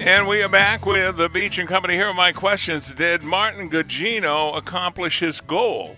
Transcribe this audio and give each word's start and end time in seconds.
And 0.00 0.28
we 0.28 0.40
are 0.44 0.48
back 0.48 0.86
with 0.86 1.16
the 1.16 1.28
Beach 1.28 1.58
and 1.58 1.68
Company. 1.68 1.94
Here 1.94 2.06
are 2.06 2.14
my 2.14 2.30
questions. 2.30 2.94
Did 2.94 3.24
Martin 3.24 3.68
Gugino 3.68 4.56
accomplish 4.56 5.18
his 5.18 5.40
goal? 5.40 5.96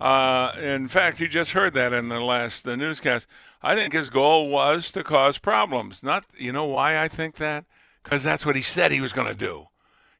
Uh, 0.00 0.52
in 0.62 0.86
fact, 0.86 1.18
you 1.18 1.26
just 1.26 1.50
heard 1.50 1.74
that 1.74 1.92
in 1.92 2.08
the 2.10 2.20
last 2.20 2.62
the 2.62 2.76
newscast. 2.76 3.26
I 3.60 3.74
think 3.74 3.92
his 3.92 4.08
goal 4.08 4.48
was 4.48 4.92
to 4.92 5.02
cause 5.02 5.38
problems. 5.38 6.00
Not, 6.00 6.26
you 6.38 6.52
know 6.52 6.64
why 6.64 7.02
I 7.02 7.08
think 7.08 7.36
that? 7.36 7.64
Because 8.04 8.22
that's 8.22 8.46
what 8.46 8.54
he 8.54 8.62
said 8.62 8.92
he 8.92 9.00
was 9.00 9.12
going 9.12 9.26
to 9.26 9.34
do. 9.34 9.66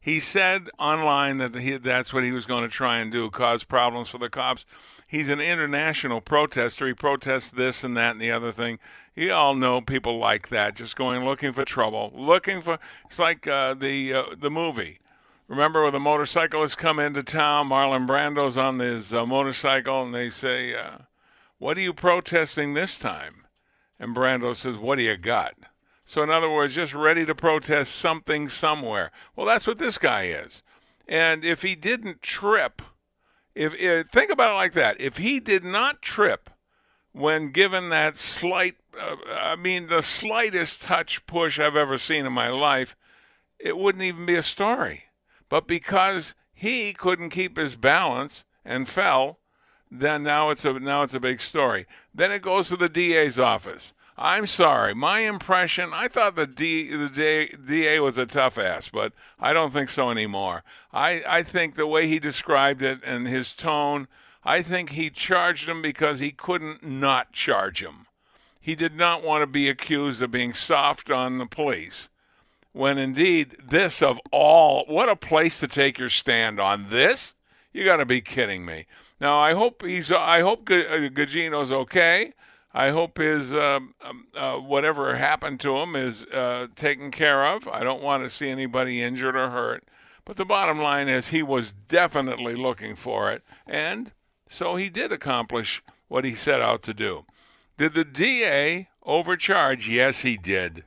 He 0.01 0.19
said 0.19 0.71
online 0.79 1.39
that 1.39 1.55
he, 1.55 1.77
that's 1.77 2.13
what 2.13 2.25
he 2.25 2.33
was 2.33 2.47
going 2.47 2.63
to 2.63 2.69
try 2.69 2.99
and 2.99 3.13
do, 3.13 3.29
cause 3.29 3.65
problems 3.65 4.09
for 4.09 4.17
the 4.17 4.31
cops. 4.31 4.65
He's 5.07 5.29
an 5.29 5.41
international 5.41 6.23
protester. 6.23 6.87
He 6.87 6.95
protests 6.95 7.51
this 7.51 7.85
and 7.85 7.97
that 7.99 8.13
and 8.13 8.21
the 8.21 8.31
other 8.31 8.51
thing. 8.51 8.79
You 9.15 9.35
all 9.35 9.55
know 9.55 9.83
people 9.83 10.19
like 10.19 10.49
that, 10.49 10.77
just 10.77 10.97
going 10.97 11.25
looking 11.25 11.53
for 11.53 11.65
trouble, 11.67 12.13
looking 12.15 12.63
for. 12.63 12.79
It's 13.05 13.19
like 13.19 13.47
uh, 13.47 13.75
the 13.75 14.15
uh, 14.15 14.23
the 14.39 14.51
movie. 14.51 15.01
Remember 15.49 15.83
when 15.83 15.93
the 15.93 16.01
motorcyclists 16.01 16.77
come 16.77 16.99
into 16.99 17.23
town? 17.23 17.69
Marlon 17.69 18.07
Brando's 18.07 18.57
on 18.57 18.79
his 18.79 19.13
uh, 19.13 19.27
motorcycle, 19.27 20.05
and 20.05 20.15
they 20.15 20.31
say, 20.31 20.75
uh, 20.75 20.99
"What 21.59 21.77
are 21.77 21.83
you 21.83 21.93
protesting 21.93 22.73
this 22.73 22.99
time?" 22.99 23.47
And 23.99 24.17
Brando 24.17 24.57
says, 24.57 24.77
"What 24.77 24.97
do 24.97 25.03
you 25.03 25.17
got?" 25.19 25.55
So 26.11 26.25
in 26.25 26.31
other 26.31 26.51
words, 26.51 26.75
just 26.75 26.93
ready 26.93 27.25
to 27.25 27.37
protest 27.37 27.95
something 27.95 28.49
somewhere. 28.49 29.13
Well, 29.37 29.47
that's 29.47 29.65
what 29.65 29.79
this 29.79 29.97
guy 29.97 30.25
is. 30.25 30.61
And 31.07 31.45
if 31.45 31.63
he 31.63 31.77
didn't 31.77 32.21
trip, 32.21 32.83
if, 33.55 33.81
if 33.81 34.09
think 34.09 34.33
about 34.33 34.51
it 34.51 34.57
like 34.57 34.73
that, 34.73 35.01
if 35.01 35.19
he 35.19 35.39
did 35.39 35.63
not 35.63 36.03
trip 36.03 36.51
when 37.13 37.53
given 37.53 37.91
that 37.91 38.17
slight, 38.17 38.75
uh, 39.01 39.15
I 39.33 39.55
mean, 39.55 39.87
the 39.87 40.03
slightest 40.03 40.83
touch 40.83 41.25
push 41.27 41.61
I've 41.61 41.77
ever 41.77 41.97
seen 41.97 42.27
in 42.27 42.33
my 42.33 42.49
life, 42.49 42.97
it 43.61 43.79
wouldn't 43.79 44.03
even 44.03 44.27
be 44.27 44.35
a 44.35 44.43
story. 44.43 45.05
But 45.49 45.69
because 45.69 46.35
he 46.53 46.93
couldn't 46.93 47.31
keep 47.31 47.57
his 47.57 47.77
balance 47.77 48.43
and 48.65 48.89
fell, 48.89 49.39
then 49.89 50.25
now 50.25 50.51
it's 50.51 50.65
a 50.65 50.73
now 50.73 51.05
it's 51.05 51.15
a 51.15 51.21
big 51.21 51.41
story. 51.41 51.87
Then 52.13 52.33
it 52.33 52.43
goes 52.43 52.69
to 52.71 52.77
the 52.77 52.89
DA's 52.89 53.39
office. 53.39 53.95
I'm 54.23 54.47
sorry, 54.47 54.95
my 54.95 55.21
impression. 55.21 55.91
I 55.95 56.07
thought 56.07 56.37
the 56.37 56.47
D, 56.47 56.95
the 56.95 57.09
DA, 57.09 57.47
DA 57.47 58.01
was 58.01 58.19
a 58.19 58.27
tough 58.27 58.59
ass, 58.59 58.91
but 58.93 59.15
I 59.39 59.55
don't 59.55 59.73
think 59.73 59.89
so 59.89 60.11
anymore. 60.11 60.63
I 60.93 61.23
I 61.27 61.43
think 61.43 61.75
the 61.75 61.87
way 61.87 62.07
he 62.07 62.19
described 62.19 62.83
it 62.83 63.01
and 63.03 63.27
his 63.27 63.55
tone 63.55 64.09
I 64.45 64.63
think 64.63 64.91
he 64.91 65.11
charged 65.11 65.69
him 65.69 65.83
because 65.83 66.19
he 66.19 66.33
couldn't 66.33 66.83
not 66.83 67.33
charge 67.33 67.83
him. 67.83 68.07
He 68.61 68.75
did 68.75 68.95
not 68.95 69.23
want 69.23 69.43
to 69.43 69.47
be 69.47 69.69
accused 69.69 70.23
of 70.23 70.31
being 70.31 70.53
soft 70.53 71.11
on 71.11 71.39
the 71.39 71.47
police. 71.47 72.09
When 72.73 72.99
indeed, 72.99 73.57
this 73.63 74.03
of 74.03 74.21
all, 74.31 74.85
what 74.87 75.09
a 75.09 75.17
place 75.17 75.61
to 75.61 75.67
take 75.67 75.99
your 75.99 76.09
stand 76.09 76.61
on 76.61 76.89
this. 76.89 77.35
You 77.73 77.85
got 77.85 77.97
to 77.97 78.07
be 78.07 78.21
kidding 78.21 78.65
me. 78.65 78.87
Now, 79.21 79.39
I 79.39 79.55
hope 79.55 79.85
he's. 79.85 80.11
I 80.11 80.41
hope 80.41 80.71
uh, 80.71 81.09
Gugino's 81.11 81.73
okay. 81.73 82.33
I 82.73 82.91
hope 82.91 83.19
his 83.19 83.53
uh, 83.53 83.81
uh, 84.35 84.57
whatever 84.57 85.17
happened 85.17 85.61
to 85.61 85.77
him 85.79 85.97
is 85.97 86.25
uh, 86.27 86.69
taken 86.75 87.11
care 87.11 87.47
of. 87.47 87.67
I 87.67 87.83
don't 87.83 88.03
want 88.03 88.23
to 88.23 88.31
see 88.31 88.49
anybody 88.49 89.03
injured 89.03 89.37
or 89.37 89.51
hurt. 89.51 89.85
But 90.25 90.37
the 90.37 90.45
bottom 90.45 90.81
line 90.81 91.09
is 91.09 91.29
he 91.29 91.43
was 91.43 91.73
definitely 91.73 92.55
looking 92.55 92.95
for 92.95 93.33
it, 93.33 93.43
and 93.67 94.13
so 94.49 94.77
he 94.77 94.89
did 94.89 95.11
accomplish 95.11 95.83
what 96.07 96.25
he 96.25 96.35
set 96.35 96.61
out 96.61 96.83
to 96.85 96.95
do. 96.95 97.25
Did 97.77 97.95
the 97.95 98.05
DA 98.05 98.89
overcharge? 99.03 99.89
Yes, 99.89 100.21
he 100.21 100.37
did. 100.37 100.85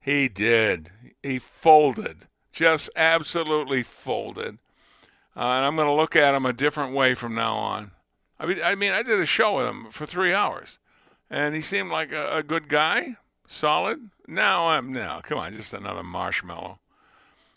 He 0.00 0.28
did. 0.28 0.90
He 1.22 1.38
folded, 1.38 2.28
just 2.52 2.90
absolutely 2.96 3.82
folded. 3.82 4.58
Uh, 5.36 5.40
and 5.40 5.64
I'm 5.64 5.76
going 5.76 5.88
to 5.88 5.94
look 5.94 6.16
at 6.16 6.34
him 6.34 6.46
a 6.46 6.52
different 6.52 6.94
way 6.94 7.14
from 7.14 7.34
now 7.34 7.56
on. 7.56 7.92
I 8.38 8.46
mean, 8.46 8.58
I 8.64 8.74
mean, 8.74 8.92
I 8.92 9.02
did 9.02 9.20
a 9.20 9.26
show 9.26 9.56
with 9.56 9.66
him 9.66 9.86
for 9.90 10.04
three 10.04 10.34
hours, 10.34 10.78
and 11.32 11.54
he 11.54 11.62
seemed 11.62 11.90
like 11.90 12.12
a, 12.12 12.36
a 12.36 12.42
good 12.42 12.68
guy, 12.68 13.16
solid. 13.46 14.10
Now 14.28 14.68
I'm 14.68 14.92
now, 14.92 15.22
come 15.22 15.38
on, 15.38 15.54
just 15.54 15.72
another 15.72 16.02
marshmallow. 16.02 16.78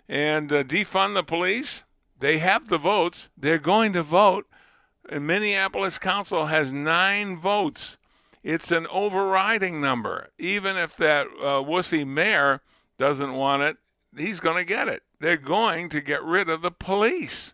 And 0.08 0.52
uh, 0.52 0.64
defund 0.64 1.16
the 1.16 1.24
police. 1.24 1.84
They 2.18 2.38
have 2.38 2.70
the 2.70 2.78
votes. 2.78 3.28
They're 3.38 3.60
going 3.60 3.92
to 3.94 4.02
vote. 4.02 4.48
And 5.10 5.28
Minneapolis 5.28 6.00
Council 6.00 6.46
has 6.46 6.72
nine 6.72 7.38
votes. 7.38 7.98
It's 8.44 8.72
an 8.72 8.88
overriding 8.90 9.82
number. 9.82 10.30
Even 10.40 10.78
if 10.78 10.96
that 10.96 11.28
uh, 11.40 11.62
wussy 11.62 12.08
mayor 12.08 12.62
doesn't 12.98 13.34
want 13.34 13.64
it, 13.64 13.78
he's 14.16 14.40
going 14.40 14.56
to 14.56 14.64
get 14.64 14.88
it. 14.88 15.04
They're 15.20 15.36
going 15.36 15.90
to 15.90 16.00
get 16.00 16.24
rid 16.24 16.48
of 16.48 16.62
the 16.62 16.72
police. 16.72 17.54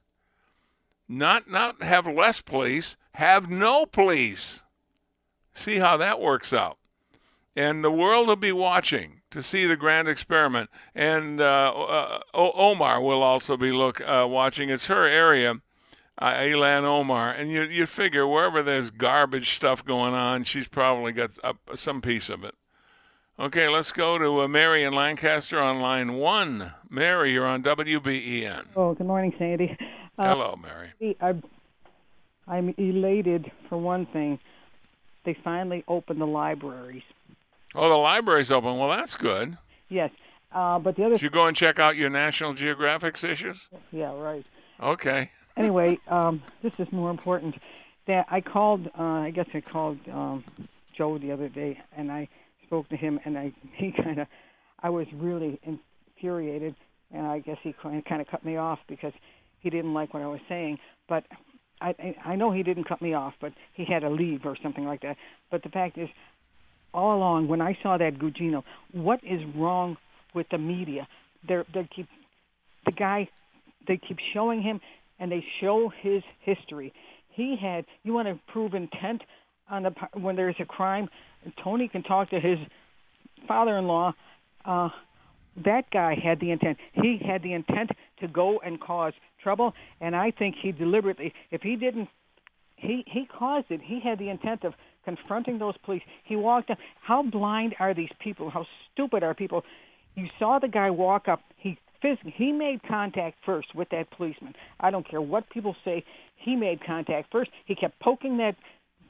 Not 1.09 1.50
not 1.50 1.82
have 1.82 2.06
less 2.06 2.42
police, 2.42 2.96
have 3.14 3.50
no 3.50 3.86
police. 3.86 4.62
See 5.61 5.77
how 5.77 5.97
that 5.97 6.19
works 6.19 6.53
out. 6.53 6.77
And 7.55 7.83
the 7.83 7.91
world 7.91 8.27
will 8.27 8.35
be 8.35 8.51
watching 8.51 9.22
to 9.29 9.44
see 9.44 9.66
the 9.66 9.75
grand 9.75 10.07
experiment. 10.07 10.69
And 10.95 11.41
uh, 11.41 11.73
uh, 11.75 12.19
Omar 12.33 13.01
will 13.01 13.22
also 13.22 13.57
be 13.57 13.72
look 13.72 14.01
uh, 14.01 14.25
watching. 14.29 14.69
It's 14.69 14.88
her 14.88 15.05
area 15.05 15.55
uh, 16.22 16.33
Ilhan 16.33 16.83
Omar, 16.83 17.31
and 17.31 17.51
you 17.51 17.63
you 17.63 17.85
figure 17.88 18.27
wherever 18.27 18.61
there's 18.61 18.91
garbage 18.91 19.49
stuff 19.49 19.83
going 19.83 20.13
on, 20.13 20.44
she's 20.44 20.67
probably 20.67 21.11
got 21.11 21.31
some 21.73 22.01
piece 22.01 22.29
of 22.29 22.43
it. 22.43 22.53
Okay, 23.39 23.67
let's 23.67 23.91
go 23.91 24.19
to 24.19 24.41
uh, 24.41 24.47
Mary 24.47 24.83
in 24.83 24.93
Lancaster 24.93 25.59
on 25.59 25.79
line 25.79 26.13
one. 26.13 26.73
Mary, 26.89 27.33
you're 27.33 27.47
on 27.47 27.63
WBEN. 27.63 28.66
Oh, 28.75 28.93
good 28.93 29.07
morning, 29.07 29.33
Sandy. 29.39 29.75
Uh, 30.17 30.25
Hello, 30.25 30.59
Mary. 30.61 31.16
I'm, 31.19 31.41
I'm 32.47 32.75
elated 32.78 33.49
for 33.67 33.79
one 33.79 34.05
thing. 34.07 34.38
They 35.24 35.38
finally 35.44 35.84
opened 35.88 36.20
the 36.20 36.26
libraries. 36.26 37.04
Oh, 37.76 37.90
the 37.90 37.96
library's 37.96 38.52
open. 38.52 38.78
Well, 38.78 38.90
that's 38.90 39.16
good. 39.16 39.58
Yes, 39.90 40.12
uh, 40.52 40.80
but 40.80 40.96
the 40.96 41.06
other. 41.06 41.16
Did 41.16 41.22
you 41.22 41.30
go 41.30 41.48
and 41.48 41.56
check 41.56 41.80
out 41.80 41.96
your 41.96 42.09
National 42.09 42.53
Geographic 42.53 43.23
issues? 43.23 43.68
Yeah, 43.91 44.14
right. 44.14 44.46
Okay 44.82 45.29
anyway, 45.58 46.00
um, 46.09 46.41
this 46.64 46.73
is 46.79 46.88
more 46.91 47.09
important. 47.09 47.56
That 48.08 48.26
I 48.29 48.41
called, 48.41 48.88
uh, 48.97 49.02
I 49.03 49.32
guess 49.32 49.46
I 49.53 49.62
called 49.62 50.00
um, 50.12 50.44
Joe 50.97 51.18
the 51.18 51.32
other 51.32 51.50
day, 51.50 51.78
and 51.96 52.12
I 52.12 52.28
spoke 52.66 52.90
to 52.90 52.97
him, 52.97 53.20
and 53.26 53.38
I 53.38 53.53
he 53.76 53.91
kind 53.91 54.20
of, 54.20 54.28
I 54.82 54.90
was 54.90 55.08
really 55.14 55.59
infuriated, 55.64 56.76
and 57.14 57.28
I 57.28 57.40
guess 57.40 57.58
he 57.62 57.76
kind 57.82 58.03
of 58.22 58.28
cut 58.28 58.44
me 58.44 58.58
off 58.58 58.79
because 58.88 59.14
he 59.59 59.70
didn't 59.70 59.94
like 59.94 60.14
what 60.14 60.24
I 60.24 60.28
was 60.28 60.40
saying. 60.50 60.79
But 61.08 61.26
I 61.81 62.16
I 62.25 62.35
know 62.35 62.51
he 62.51 62.63
didn't 62.63 62.85
cut 62.85 63.01
me 63.01 63.13
off, 63.13 63.33
but 63.41 63.53
he 63.73 63.85
had 63.85 63.99
to 63.99 64.09
leave 64.09 64.45
or 64.45 64.55
something 64.61 64.85
like 64.85 65.01
that. 65.01 65.17
But 65.49 65.63
the 65.63 65.69
fact 65.69 65.97
is, 65.97 66.09
all 66.93 67.17
along 67.17 67.47
when 67.47 67.61
I 67.61 67.78
saw 67.81 67.97
that 67.97 68.19
Gugino, 68.19 68.63
what 68.91 69.19
is 69.23 69.41
wrong 69.55 69.97
with 70.33 70.47
the 70.49 70.57
media? 70.57 71.07
They're 71.47 71.66
they 71.73 71.87
keep 71.93 72.07
the 72.85 72.91
guy 72.91 73.29
they 73.87 73.97
keep 73.97 74.17
showing 74.33 74.61
him 74.61 74.79
and 75.19 75.31
they 75.31 75.43
show 75.59 75.91
his 76.01 76.22
history. 76.41 76.93
He 77.29 77.55
had 77.61 77.85
you 78.03 78.13
want 78.13 78.28
to 78.28 78.39
prove 78.51 78.73
intent 78.73 79.22
on 79.69 79.83
the 79.83 79.91
when 80.13 80.35
there's 80.35 80.55
a 80.59 80.66
crime. 80.66 81.09
Tony 81.63 81.87
can 81.87 82.03
talk 82.03 82.29
to 82.29 82.39
his 82.39 82.59
father-in-law. 83.47 84.13
Uh, 84.63 84.89
that 85.66 85.89
guy 85.91 86.16
had 86.22 86.39
the 86.39 86.51
intent. 86.51 86.78
He 86.93 87.19
had 87.25 87.41
the 87.41 87.53
intent 87.53 87.89
to 88.19 88.28
go 88.28 88.59
and 88.59 88.79
cause 88.79 89.13
trouble, 89.41 89.73
and 89.99 90.16
I 90.16 90.32
think 90.32 90.55
he 90.61 90.72
deliberately, 90.72 91.34
if 91.52 91.61
he 91.61 91.76
didn't, 91.76 92.09
he 92.76 93.03
he 93.08 93.26
caused 93.26 93.67
it. 93.70 93.82
He 93.84 93.99
had 93.99 94.20
the 94.20 94.29
intent 94.29 94.64
of 94.64 94.73
confronting 95.05 95.59
those 95.59 95.76
police. 95.84 96.02
He 96.23 96.35
walked 96.35 96.70
up. 96.70 96.78
How 97.02 97.23
blind 97.23 97.76
are 97.79 97.93
these 97.93 98.09
people? 98.20 98.49
How 98.49 98.66
stupid 98.91 99.23
are 99.23 99.34
people? 99.34 99.64
You 100.16 100.28
saw 100.40 100.59
the 100.59 100.67
guy 100.67 100.90
walk 100.90 101.28
up. 101.28 101.41
He 101.58 101.78
physically, 102.02 102.34
he 102.35 102.52
made 102.52 102.82
contact 102.88 103.38
first 103.46 103.73
with 103.76 103.90
that 103.90 104.09
policeman. 104.11 104.53
I 104.79 104.91
don't 104.91 105.08
care 105.08 105.22
what 105.22 105.49
people 105.49 105.76
say. 105.85 106.03
He 106.38 106.55
made 106.55 106.84
contact 106.84 107.32
first. 107.32 107.52
He 107.66 107.76
kept 107.76 107.99
poking 107.99 108.38
that 108.38 108.55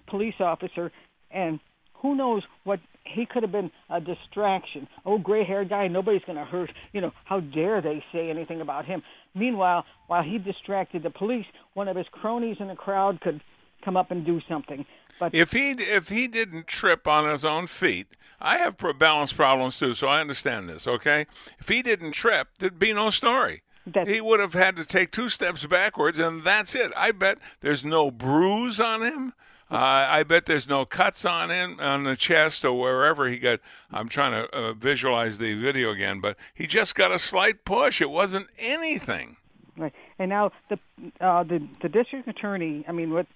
police 0.08 0.36
officer, 0.40 0.92
and 1.32 1.60
who 2.02 2.16
knows 2.16 2.44
what 2.64 2.80
he 3.04 3.26
could 3.26 3.44
have 3.44 3.52
been 3.52 3.72
a 3.90 4.00
distraction. 4.00 4.88
Oh, 5.06 5.18
gray-haired 5.18 5.70
guy, 5.70 5.88
nobody's 5.88 6.24
going 6.26 6.38
to 6.38 6.46
hurt. 6.46 6.72
You 6.94 7.02
know, 7.02 7.12
how 7.26 7.40
dare 7.40 7.82
they 7.82 8.04
say 8.12 8.30
anything 8.30 8.62
about 8.62 8.86
him? 8.86 9.02
Meanwhile, 9.36 9.86
while 10.08 10.24
he 10.24 10.38
distracted 10.38 11.04
the 11.04 11.10
police, 11.10 11.46
one 11.74 11.88
of 11.88 11.96
his 11.96 12.08
cronies 12.12 12.58
in 12.60 12.68
the 12.68 12.76
crowd 12.76 13.22
could 13.22 13.42
come 13.84 13.98
up 13.98 14.12
and 14.12 14.26
do 14.26 14.40
something. 14.48 14.86
But 15.20 15.34
if 15.34 15.52
he 15.52 15.72
if 15.72 16.10
he 16.10 16.28
didn't 16.28 16.68
trip 16.68 17.08
on 17.08 17.30
his 17.30 17.46
own 17.46 17.68
feet, 17.68 18.08
I 18.40 18.58
have 18.58 18.78
balance 18.98 19.34
problems 19.34 19.78
too, 19.78 19.94
so 19.94 20.08
I 20.08 20.20
understand 20.20 20.68
this. 20.68 20.88
Okay, 20.88 21.28
if 21.60 21.70
he 21.70 21.82
didn't 21.82 22.14
trip, 22.14 22.50
there'd 22.60 22.80
be 22.80 22.94
no 22.94 23.10
story. 23.10 23.62
That's, 23.86 24.10
he 24.10 24.22
would 24.22 24.40
have 24.40 24.54
had 24.54 24.76
to 24.78 24.86
take 24.86 25.12
two 25.12 25.30
steps 25.30 25.66
backwards, 25.66 26.20
and 26.20 26.44
that's 26.44 26.76
it. 26.76 26.92
I 26.96 27.12
bet 27.12 27.40
there's 27.62 27.84
no 27.84 28.12
bruise 28.12 28.80
on 28.80 29.02
him. 29.02 29.34
Uh, 29.72 29.78
I 30.10 30.24
bet 30.24 30.48
there's 30.48 30.68
no 30.68 30.84
cuts 30.84 31.24
on 31.24 31.50
him 31.50 31.80
on 31.80 32.04
the 32.04 32.18
chest 32.18 32.66
or 32.66 32.78
wherever 32.78 33.30
he 33.30 33.38
got. 33.38 33.62
I'm 33.90 34.10
trying 34.10 34.34
to 34.34 34.54
uh, 34.54 34.74
visualize 34.74 35.38
the 35.38 35.54
video 35.54 35.92
again, 35.92 36.20
but 36.20 36.36
he 36.54 36.68
just 36.68 36.94
got 36.94 37.14
a 37.14 37.18
slight 37.18 37.64
push. 37.64 38.02
It 38.02 38.10
wasn't 38.10 38.48
anything. 38.60 39.38
Right, 39.78 39.94
and 40.20 40.28
now 40.28 40.52
the 40.70 40.78
uh, 41.22 41.44
the 41.44 41.66
the 41.82 41.88
district 41.88 42.28
attorney. 42.28 42.84
I 42.86 42.92
mean, 42.92 43.14
what 43.14 43.28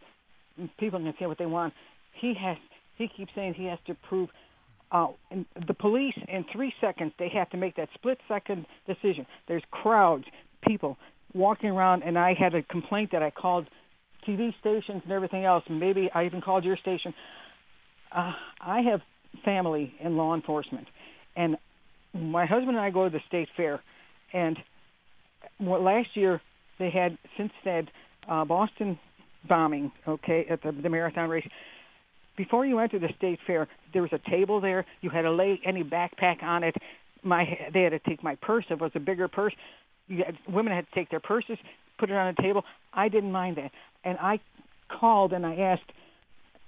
people 0.77 0.99
can 0.99 1.13
say 1.17 1.25
what 1.25 1.37
they 1.37 1.45
want. 1.45 1.73
He 2.13 2.33
has. 2.33 2.57
He 2.97 3.07
keeps 3.07 3.31
saying 3.33 3.53
he 3.53 3.65
has 3.65 3.79
to 3.87 3.95
prove. 3.95 4.29
Uh, 4.91 5.07
the 5.67 5.73
police 5.73 6.13
in 6.27 6.45
three 6.51 6.73
seconds 6.79 7.11
they 7.17 7.29
have 7.29 7.49
to 7.49 7.57
make 7.57 7.77
that 7.77 7.89
split 7.93 8.19
second 8.27 8.65
decision. 8.85 9.25
There's 9.47 9.63
crowds, 9.71 10.25
people 10.67 10.97
walking 11.33 11.69
around, 11.69 12.03
and 12.03 12.19
I 12.19 12.33
had 12.33 12.53
a 12.53 12.61
complaint 12.61 13.11
that 13.13 13.23
I 13.23 13.29
called 13.31 13.67
TV 14.27 14.53
stations 14.59 15.01
and 15.03 15.11
everything 15.11 15.45
else. 15.45 15.63
Maybe 15.69 16.09
I 16.13 16.25
even 16.25 16.41
called 16.41 16.63
your 16.63 16.77
station. 16.77 17.13
Uh, 18.11 18.31
I 18.61 18.81
have 18.81 19.01
family 19.43 19.93
in 19.99 20.17
law 20.17 20.33
enforcement, 20.35 20.87
and 21.35 21.57
my 22.13 22.45
husband 22.45 22.69
and 22.69 22.79
I 22.79 22.89
go 22.89 23.03
to 23.05 23.09
the 23.09 23.19
state 23.27 23.49
fair, 23.57 23.81
and 24.33 24.57
well, 25.59 25.83
last 25.83 26.09
year 26.13 26.41
they 26.79 26.89
had 26.89 27.17
since 27.37 27.51
that 27.63 27.83
uh, 28.29 28.45
Boston 28.45 28.97
bombing, 29.47 29.91
okay, 30.07 30.45
at 30.49 30.61
the, 30.63 30.71
the 30.71 30.89
marathon 30.89 31.29
race. 31.29 31.47
Before 32.37 32.65
you 32.65 32.79
enter 32.79 32.99
the 32.99 33.09
state 33.17 33.39
fair, 33.47 33.67
there 33.93 34.01
was 34.01 34.11
a 34.11 34.29
table 34.29 34.59
there. 34.59 34.85
You 35.01 35.09
had 35.09 35.21
to 35.21 35.31
lay 35.31 35.59
any 35.65 35.83
backpack 35.83 36.43
on 36.43 36.63
it. 36.63 36.75
My 37.23 37.45
they 37.73 37.83
had 37.83 37.89
to 37.89 37.99
take 37.99 38.23
my 38.23 38.35
purse. 38.35 38.65
It 38.69 38.79
was 38.79 38.91
a 38.95 38.99
bigger 38.99 39.27
purse. 39.27 39.53
You 40.07 40.23
had, 40.25 40.35
women 40.53 40.73
had 40.73 40.85
to 40.87 40.95
take 40.95 41.09
their 41.09 41.19
purses, 41.19 41.57
put 41.97 42.09
it 42.09 42.15
on 42.15 42.27
a 42.27 42.41
table. 42.41 42.63
I 42.93 43.09
didn't 43.09 43.31
mind 43.31 43.57
that, 43.57 43.71
and 44.03 44.17
I 44.19 44.39
called 44.89 45.33
and 45.33 45.45
I 45.45 45.55
asked 45.55 45.91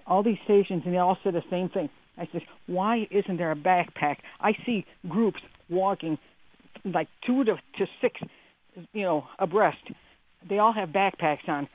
all 0.06 0.24
these 0.24 0.38
stations, 0.45 0.83
and 0.85 0.94
they 0.94 0.97
all 0.97 1.18
said 1.24 1.33
the 1.33 1.44
same 1.50 1.69
thing. 1.69 1.89
I 2.18 2.27
said, 2.31 2.41
"Why 2.65 3.07
isn't 3.12 3.38
there 3.38 3.51
a 3.51 3.56
backpack?" 3.56 4.18
I 4.39 4.53
see 4.65 4.85
groups 5.07 5.39
walking, 5.69 6.18
like 6.85 7.07
two 7.25 7.44
to 7.44 7.57
to 7.77 7.88
six, 8.01 8.19
you 8.94 9.03
know, 9.03 9.27
abreast. 9.39 9.91
They 10.47 10.59
all 10.59 10.74
have 10.74 10.89
backpacks 10.89 11.47
on. 11.47 11.68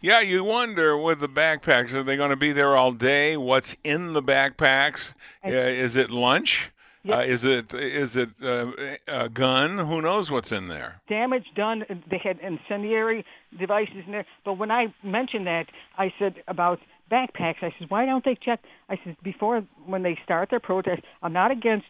Yeah, 0.00 0.20
you 0.20 0.44
wonder 0.44 0.98
with 0.98 1.20
the 1.20 1.28
backpacks, 1.28 1.94
are 1.94 2.02
they 2.02 2.16
going 2.16 2.30
to 2.30 2.36
be 2.36 2.52
there 2.52 2.76
all 2.76 2.92
day? 2.92 3.38
What's 3.38 3.74
in 3.84 4.12
the 4.12 4.22
backpacks? 4.22 5.14
Uh, 5.44 5.48
is 5.48 5.96
it 5.96 6.10
lunch? 6.10 6.70
Yep. 7.04 7.18
Uh, 7.18 7.20
is 7.20 7.44
it 7.44 7.74
is 7.74 8.16
it 8.16 8.42
uh, 8.42 8.72
a 9.06 9.28
gun? 9.28 9.78
Who 9.78 10.00
knows 10.00 10.30
what's 10.30 10.52
in 10.52 10.68
there? 10.68 11.02
Damage 11.08 11.44
done. 11.54 11.84
They 12.10 12.18
had 12.18 12.38
incendiary 12.40 13.26
devices 13.58 14.04
in 14.06 14.12
there. 14.12 14.26
But 14.44 14.54
when 14.54 14.70
I 14.70 14.92
mentioned 15.02 15.46
that, 15.46 15.66
I 15.98 16.12
said 16.18 16.42
about 16.48 16.80
backpacks. 17.10 17.56
I 17.62 17.74
said, 17.78 17.90
why 17.90 18.06
don't 18.06 18.24
they 18.24 18.36
check? 18.42 18.60
I 18.88 18.98
said 19.04 19.16
before 19.22 19.62
when 19.84 20.02
they 20.02 20.18
start 20.24 20.48
their 20.48 20.60
protest. 20.60 21.02
I'm 21.22 21.34
not 21.34 21.50
against 21.50 21.86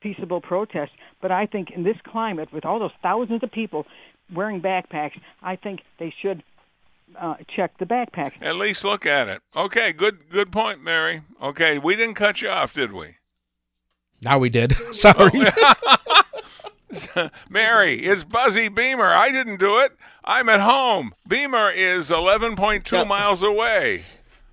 peaceable 0.00 0.40
protests, 0.40 0.92
but 1.22 1.30
I 1.30 1.46
think 1.46 1.70
in 1.70 1.84
this 1.84 1.96
climate, 2.04 2.52
with 2.52 2.64
all 2.64 2.78
those 2.78 2.90
thousands 3.02 3.42
of 3.42 3.52
people 3.52 3.86
wearing 4.34 4.60
backpacks, 4.60 5.18
I 5.42 5.56
think 5.56 5.80
they 5.98 6.12
should 6.20 6.42
uh, 7.18 7.36
check 7.54 7.78
the 7.78 7.86
backpack. 7.86 8.32
At 8.40 8.56
least 8.56 8.84
look 8.84 9.06
at 9.06 9.28
it. 9.28 9.42
Okay, 9.54 9.92
good 9.92 10.28
good 10.28 10.50
point, 10.50 10.82
Mary. 10.82 11.22
Okay, 11.40 11.78
we 11.78 11.94
didn't 11.94 12.14
cut 12.14 12.42
you 12.42 12.48
off, 12.48 12.74
did 12.74 12.92
we? 12.92 13.16
Now 14.26 14.40
we 14.40 14.48
did. 14.48 14.74
Sorry. 14.92 15.30
Mary, 17.48 18.04
it's 18.04 18.24
Buzzy 18.24 18.68
Beamer. 18.68 19.06
I 19.06 19.30
didn't 19.30 19.60
do 19.60 19.78
it. 19.78 19.92
I'm 20.24 20.48
at 20.48 20.58
home. 20.58 21.14
Beamer 21.28 21.70
is 21.70 22.10
11.2 22.10 22.92
Now- 22.92 23.04
miles 23.04 23.44
away. 23.44 24.02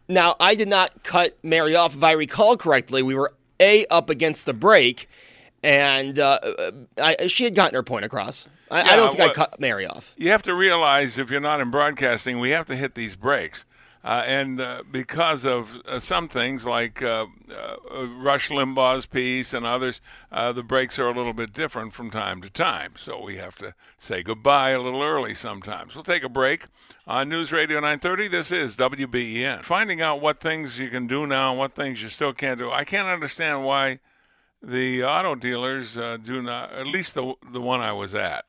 Now, 0.08 0.36
I 0.40 0.54
did 0.54 0.68
not 0.68 1.02
cut 1.04 1.38
Mary 1.44 1.76
off. 1.76 1.96
If 1.96 2.04
I 2.04 2.12
recall 2.12 2.56
correctly, 2.56 3.02
we 3.02 3.16
were 3.16 3.34
A, 3.60 3.88
up 3.88 4.12
against 4.12 4.46
the 4.46 4.54
break, 4.54 5.10
and 5.64 6.20
uh, 6.20 6.38
I, 7.02 7.28
she 7.30 7.46
had 7.46 7.56
gotten 7.56 7.74
her 7.74 7.84
point 7.84 8.06
across. 8.06 8.48
I, 8.70 8.82
I 8.82 8.96
don't 8.96 9.16
think 9.16 9.32
I 9.32 9.34
cut 9.34 9.60
Mary 9.62 9.88
off. 9.88 10.14
You 10.18 10.30
have 10.30 10.44
to 10.44 10.54
realize 10.54 11.18
if 11.18 11.32
you're 11.32 11.40
not 11.40 11.62
in 11.62 11.72
broadcasting, 11.72 12.40
we 12.40 12.50
have 12.52 12.68
to 12.68 12.76
hit 12.76 12.94
these 12.96 13.16
breaks. 13.16 13.66
Uh, 14.04 14.22
and 14.26 14.60
uh, 14.60 14.84
because 14.92 15.46
of 15.46 15.82
uh, 15.88 15.98
some 15.98 16.28
things 16.28 16.66
like 16.66 17.02
uh, 17.02 17.26
uh, 17.50 18.06
Rush 18.18 18.50
Limbaugh's 18.50 19.06
piece 19.06 19.54
and 19.54 19.66
others, 19.66 20.02
uh, 20.30 20.52
the 20.52 20.62
breaks 20.62 21.00
are 21.00 21.08
a 21.08 21.16
little 21.16 21.32
bit 21.32 21.54
different 21.54 21.94
from 21.94 22.10
time 22.10 22.42
to 22.42 22.50
time. 22.50 22.94
So 22.98 23.22
we 23.22 23.38
have 23.38 23.56
to 23.56 23.74
say 23.98 24.22
goodbye 24.22 24.72
a 24.72 24.82
little 24.82 25.02
early 25.02 25.34
sometimes. 25.34 25.96
We'll 25.96 26.04
take 26.04 26.24
a 26.24 26.30
break 26.30 26.66
on 27.08 27.30
News 27.30 27.54
Radio 27.54 27.78
930. 27.78 28.28
This 28.28 28.52
is 28.52 28.76
WBEN. 28.76 29.64
Finding 29.64 30.02
out 30.02 30.20
what 30.20 30.42
things 30.42 30.78
you 30.78 30.90
can 30.90 31.08
do 31.08 31.26
now 31.26 31.52
and 31.52 31.60
what 31.60 31.74
things 31.74 32.04
you 32.04 32.10
still 32.10 32.34
can't 32.34 32.60
do. 32.60 32.70
I 32.70 32.84
can't 32.84 33.08
understand 33.08 33.64
why 33.64 34.00
the 34.62 35.06
auto 35.06 35.36
dealers 35.36 35.96
do 35.96 36.42
not, 36.42 36.74
at 36.74 36.88
least 36.88 37.16
the, 37.16 37.36
the 37.54 37.62
one 37.62 37.80
I 37.80 37.94
was 37.94 38.14
at, 38.14 38.44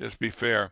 just 0.00 0.20
be 0.20 0.30
fair. 0.30 0.70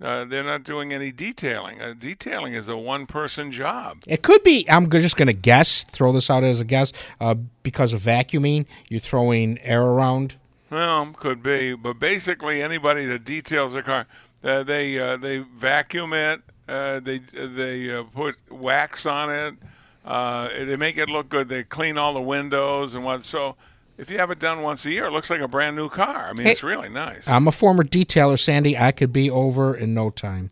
Uh, 0.00 0.24
they're 0.24 0.42
not 0.42 0.64
doing 0.64 0.92
any 0.94 1.12
detailing. 1.12 1.80
Uh, 1.80 1.94
detailing 1.98 2.54
is 2.54 2.68
a 2.68 2.76
one-person 2.76 3.52
job. 3.52 3.98
It 4.06 4.22
could 4.22 4.42
be. 4.42 4.64
I'm 4.70 4.88
just 4.88 5.16
going 5.16 5.26
to 5.28 5.34
guess. 5.34 5.84
Throw 5.84 6.10
this 6.12 6.30
out 6.30 6.42
as 6.42 6.60
a 6.60 6.64
guess. 6.64 6.92
Uh, 7.20 7.34
because 7.62 7.92
of 7.92 8.00
vacuuming, 8.00 8.64
you're 8.88 9.00
throwing 9.00 9.58
air 9.58 9.82
around. 9.82 10.36
Well, 10.70 11.12
could 11.16 11.42
be, 11.42 11.74
but 11.74 11.98
basically 11.98 12.62
anybody 12.62 13.04
that 13.06 13.24
details 13.24 13.74
a 13.74 13.82
car, 13.82 14.06
uh, 14.44 14.62
they 14.62 14.98
uh, 15.00 15.16
they 15.16 15.38
vacuum 15.38 16.12
it, 16.12 16.42
uh, 16.68 17.00
they 17.00 17.18
they 17.18 17.92
uh, 17.92 18.04
put 18.04 18.36
wax 18.48 19.04
on 19.04 19.30
it, 19.30 19.54
uh, 20.04 20.48
they 20.48 20.76
make 20.76 20.96
it 20.96 21.08
look 21.08 21.28
good. 21.28 21.48
They 21.48 21.64
clean 21.64 21.98
all 21.98 22.14
the 22.14 22.20
windows 22.20 22.94
and 22.94 23.04
what. 23.04 23.22
So 23.24 23.56
if 24.00 24.10
you 24.10 24.16
have 24.16 24.30
it 24.30 24.38
done 24.38 24.62
once 24.62 24.86
a 24.86 24.90
year, 24.90 25.04
it 25.04 25.10
looks 25.10 25.28
like 25.28 25.40
a 25.40 25.48
brand 25.48 25.76
new 25.76 25.90
car. 25.90 26.30
I 26.30 26.32
mean, 26.32 26.46
Hey, 26.46 26.52
it's 26.52 26.62
really 26.62 26.88
nice. 26.88 27.28
I'm 27.28 27.46
a 27.46 27.52
former 27.52 27.84
detailer, 27.84 28.38
Sandy. 28.38 28.76
I 28.76 28.92
could 28.92 29.12
be 29.12 29.28
over 29.30 29.76
in 29.76 29.92
no 29.92 30.08
time. 30.08 30.50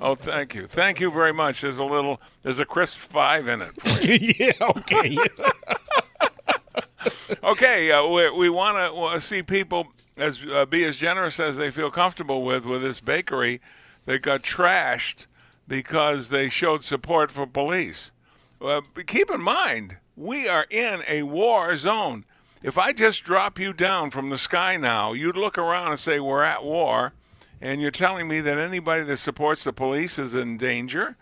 oh, 0.00 0.14
thank 0.14 0.54
you, 0.54 0.66
thank 0.66 1.00
you 1.00 1.10
very 1.10 1.32
much. 1.32 1.62
There's 1.62 1.78
a 1.78 1.84
little, 1.84 2.20
there's 2.42 2.60
a 2.60 2.66
crisp 2.66 2.98
five 2.98 3.48
in 3.48 3.62
it. 3.62 3.80
For 3.80 4.02
you. 4.04 4.34
yeah. 4.38 4.52
Okay. 4.60 5.16
okay, 7.42 7.90
uh, 7.90 8.06
we, 8.06 8.30
we 8.30 8.48
want 8.50 8.76
to 8.76 9.00
uh, 9.00 9.18
see 9.18 9.42
people 9.42 9.88
as 10.16 10.44
uh, 10.52 10.66
be 10.66 10.84
as 10.84 10.98
generous 10.98 11.40
as 11.40 11.56
they 11.56 11.70
feel 11.70 11.90
comfortable 11.90 12.44
with 12.44 12.66
with 12.66 12.82
this 12.82 13.00
bakery 13.00 13.60
that 14.04 14.20
got 14.20 14.42
trashed 14.42 15.26
because 15.66 16.28
they 16.28 16.50
showed 16.50 16.84
support 16.84 17.30
for 17.30 17.46
police. 17.46 18.12
Uh, 18.60 18.82
keep 19.06 19.30
in 19.30 19.40
mind, 19.40 19.96
we 20.14 20.46
are 20.46 20.66
in 20.70 21.02
a 21.08 21.22
war 21.22 21.74
zone. 21.74 22.26
If 22.62 22.78
I 22.78 22.92
just 22.92 23.24
drop 23.24 23.58
you 23.58 23.72
down 23.72 24.12
from 24.12 24.30
the 24.30 24.38
sky 24.38 24.76
now, 24.76 25.12
you'd 25.12 25.36
look 25.36 25.58
around 25.58 25.90
and 25.90 25.98
say 25.98 26.20
we're 26.20 26.44
at 26.44 26.62
war, 26.62 27.12
and 27.60 27.80
you're 27.80 27.90
telling 27.90 28.28
me 28.28 28.40
that 28.40 28.56
anybody 28.56 29.02
that 29.02 29.16
supports 29.16 29.64
the 29.64 29.72
police 29.72 30.16
is 30.16 30.36
in 30.36 30.58
danger. 30.58 31.16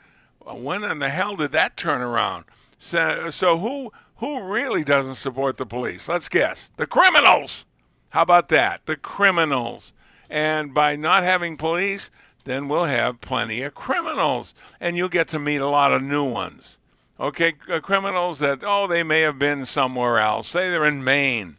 Uh, 0.47 0.55
when 0.55 0.85
in 0.85 0.99
the 0.99 1.09
hell 1.09 1.37
did 1.37 1.53
that 1.53 1.79
turn 1.79 2.03
around? 2.03 2.45
So, 2.77 3.31
so 3.31 3.59
who 3.59 3.91
who 4.17 4.43
really 4.43 4.85
doesn't 4.85 5.15
support 5.15 5.57
the 5.57 5.65
police? 5.65 6.09
Let's 6.09 6.29
guess. 6.29 6.71
The 6.77 6.87
criminals. 6.87 7.65
How 8.11 8.21
about 8.21 8.51
that? 8.51 8.85
The 8.85 8.97
criminals. 8.97 9.95
And 10.29 10.75
by 10.75 10.95
not 10.95 11.23
having 11.23 11.57
police, 11.57 12.11
then 12.45 12.69
we'll 12.69 12.85
have 12.85 13.23
plenty 13.23 13.63
of 13.63 13.75
criminals, 13.75 14.55
and 14.79 14.95
you'll 14.95 15.09
get 15.09 15.29
to 15.29 15.39
meet 15.39 15.63
a 15.63 15.69
lot 15.69 15.93
of 15.93 16.03
new 16.03 16.25
ones. 16.25 16.77
Okay, 17.21 17.53
c- 17.67 17.81
criminals 17.81 18.39
that 18.39 18.65
oh 18.65 18.87
they 18.87 19.03
may 19.03 19.21
have 19.21 19.39
been 19.39 19.67
somewhere 19.67 20.19
else. 20.19 20.49
Say 20.49 20.71
they're 20.71 20.87
in 20.87 21.05
Maine, 21.05 21.59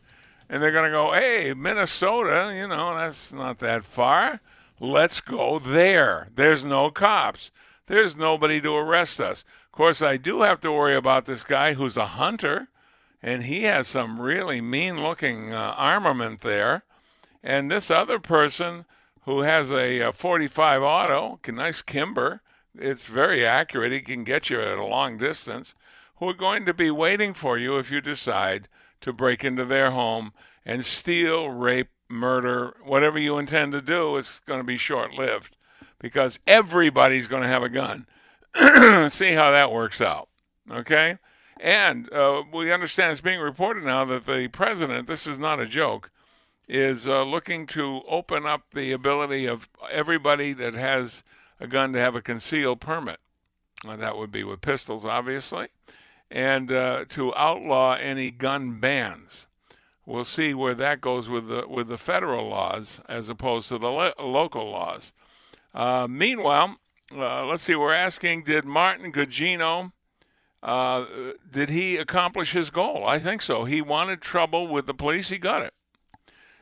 and 0.49 0.61
they're 0.61 0.71
going 0.71 0.85
to 0.85 0.97
go, 0.97 1.13
hey, 1.13 1.53
Minnesota, 1.53 2.51
you 2.55 2.67
know, 2.67 2.95
that's 2.95 3.31
not 3.31 3.59
that 3.59 3.83
far. 3.83 4.41
Let's 4.79 5.21
go 5.21 5.59
there. 5.59 6.29
There's 6.33 6.65
no 6.65 6.89
cops. 6.89 7.51
There's 7.85 8.15
nobody 8.15 8.59
to 8.61 8.75
arrest 8.75 9.21
us. 9.21 9.43
Of 9.67 9.71
course, 9.73 10.01
I 10.01 10.17
do 10.17 10.41
have 10.41 10.59
to 10.61 10.71
worry 10.71 10.95
about 10.95 11.25
this 11.25 11.43
guy 11.43 11.73
who's 11.75 11.95
a 11.95 12.07
hunter, 12.07 12.69
and 13.21 13.43
he 13.43 13.63
has 13.63 13.87
some 13.87 14.19
really 14.19 14.61
mean 14.61 15.03
looking 15.03 15.53
uh, 15.53 15.75
armament 15.77 16.41
there. 16.41 16.83
And 17.43 17.69
this 17.69 17.91
other 17.91 18.17
person 18.17 18.85
who 19.25 19.41
has 19.41 19.71
a, 19.71 19.99
a 19.99 20.11
45 20.11 20.81
auto, 20.81 21.39
nice 21.47 21.83
Kimber, 21.83 22.41
it's 22.77 23.05
very 23.05 23.45
accurate. 23.45 23.91
He 23.91 24.01
can 24.01 24.23
get 24.23 24.49
you 24.49 24.61
at 24.61 24.77
a 24.77 24.85
long 24.85 25.17
distance, 25.17 25.75
who 26.17 26.29
are 26.29 26.33
going 26.33 26.65
to 26.65 26.73
be 26.73 26.91
waiting 26.91 27.33
for 27.33 27.57
you 27.57 27.77
if 27.77 27.91
you 27.91 28.01
decide 28.01 28.67
to 29.01 29.11
break 29.11 29.43
into 29.43 29.65
their 29.65 29.91
home 29.91 30.33
and 30.65 30.85
steal, 30.85 31.49
rape, 31.49 31.89
murder, 32.07 32.75
whatever 32.83 33.17
you 33.17 33.37
intend 33.37 33.71
to 33.71 33.81
do 33.81 34.15
is 34.17 34.41
going 34.45 34.59
to 34.59 34.65
be 34.65 34.77
short 34.77 35.13
lived 35.13 35.55
because 35.99 36.39
everybody's 36.45 37.27
going 37.27 37.41
to 37.41 37.47
have 37.47 37.63
a 37.63 37.69
gun. 37.69 38.05
See 39.09 39.33
how 39.33 39.51
that 39.51 39.71
works 39.71 40.01
out. 40.01 40.29
Okay? 40.69 41.17
And 41.59 42.11
uh, 42.11 42.43
we 42.51 42.71
understand 42.71 43.11
it's 43.11 43.21
being 43.21 43.39
reported 43.39 43.83
now 43.83 44.03
that 44.05 44.25
the 44.25 44.47
president, 44.49 45.07
this 45.07 45.25
is 45.25 45.37
not 45.37 45.59
a 45.59 45.65
joke, 45.65 46.11
is 46.67 47.07
uh, 47.07 47.23
looking 47.23 47.65
to 47.67 48.01
open 48.07 48.45
up 48.45 48.63
the 48.73 48.91
ability 48.91 49.45
of 49.45 49.69
everybody 49.91 50.53
that 50.53 50.73
has 50.73 51.23
a 51.61 51.67
gun 51.67 51.93
to 51.93 51.99
have 51.99 52.15
a 52.15 52.21
concealed 52.21 52.81
permit. 52.81 53.19
Uh, 53.87 53.95
that 53.95 54.17
would 54.17 54.31
be 54.31 54.43
with 54.43 54.59
pistols, 54.59 55.05
obviously, 55.05 55.69
and 56.29 56.69
uh, 56.71 57.05
to 57.07 57.33
outlaw 57.35 57.93
any 57.93 58.29
gun 58.31 58.79
bans 58.79 59.47
we'll 60.05 60.23
see 60.23 60.53
where 60.53 60.75
that 60.75 61.01
goes 61.01 61.29
with 61.29 61.47
the 61.47 61.67
with 61.67 61.87
the 61.87 61.97
federal 61.97 62.49
laws 62.49 62.99
as 63.07 63.29
opposed 63.29 63.69
to 63.69 63.77
the 63.77 63.89
lo- 63.89 64.13
local 64.19 64.69
laws. 64.69 65.13
Uh, 65.73 66.07
meanwhile, 66.09 66.77
uh, 67.15 67.45
let's 67.45 67.63
see. 67.63 67.75
We're 67.75 67.93
asking: 67.93 68.43
Did 68.43 68.65
Martin 68.65 69.11
Gugino 69.11 69.93
uh, 70.61 71.05
did 71.49 71.69
he 71.69 71.97
accomplish 71.97 72.51
his 72.51 72.69
goal? 72.69 73.05
I 73.05 73.19
think 73.19 73.41
so. 73.41 73.65
He 73.65 73.81
wanted 73.81 74.21
trouble 74.21 74.67
with 74.67 74.85
the 74.85 74.93
police. 74.93 75.29
He 75.29 75.37
got 75.37 75.63
it. 75.63 75.73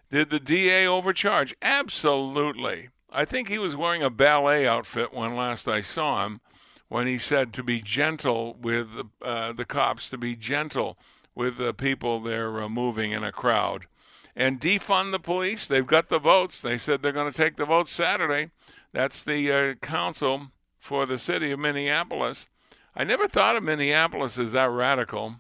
Did 0.10 0.29
the 0.29 0.39
DA 0.39 0.88
overcharge? 0.88 1.56
Absolutely. 1.62 2.89
I 3.12 3.25
think 3.25 3.48
he 3.48 3.58
was 3.58 3.75
wearing 3.75 4.04
a 4.04 4.10
ballet 4.10 4.68
outfit 4.68 5.13
when 5.13 5.36
last 5.36 5.68
I 5.68 5.82
saw 5.82 6.25
him, 6.25 6.42
when 6.88 7.08
he 7.08 7.18
said 7.18 7.54
to 7.54 7.63
be 7.63 7.82
gentle 7.82 8.56
with 8.62 8.88
uh, 9.22 9.54
the 9.54 9.66
cops, 9.66 10.10
to 10.10 10.18
be 10.18 10.36
gentle 10.36 10.98
with 11.36 11.58
the 11.58 11.74
people 11.74 12.20
they're 12.20 12.62
uh, 12.62 12.70
moving 12.70 13.12
in 13.12 13.24
a 13.24 13.32
crowd. 13.32 13.88
And 14.36 14.60
defund 14.60 15.12
the 15.12 15.20
police. 15.20 15.68
They've 15.68 15.86
got 15.86 16.10
the 16.10 16.20
votes. 16.20 16.62
They 16.62 16.78
said 16.78 17.01
they're 17.01 17.12
going 17.12 17.30
to 17.30 17.38
take 17.38 17.58
the 17.58 17.66
votes 17.66 17.92
Saturday. 17.92 18.51
That's 18.94 19.24
the 19.24 19.51
uh, 19.51 19.74
council 19.75 20.48
for 20.78 21.06
the 21.06 21.18
city 21.18 21.51
of 21.51 21.60
Minneapolis. 21.60 22.48
I 22.96 23.04
never 23.04 23.28
thought 23.28 23.56
of 23.56 23.63
Minneapolis 23.63 24.38
as 24.39 24.51
that 24.54 24.70
radical, 24.70 25.36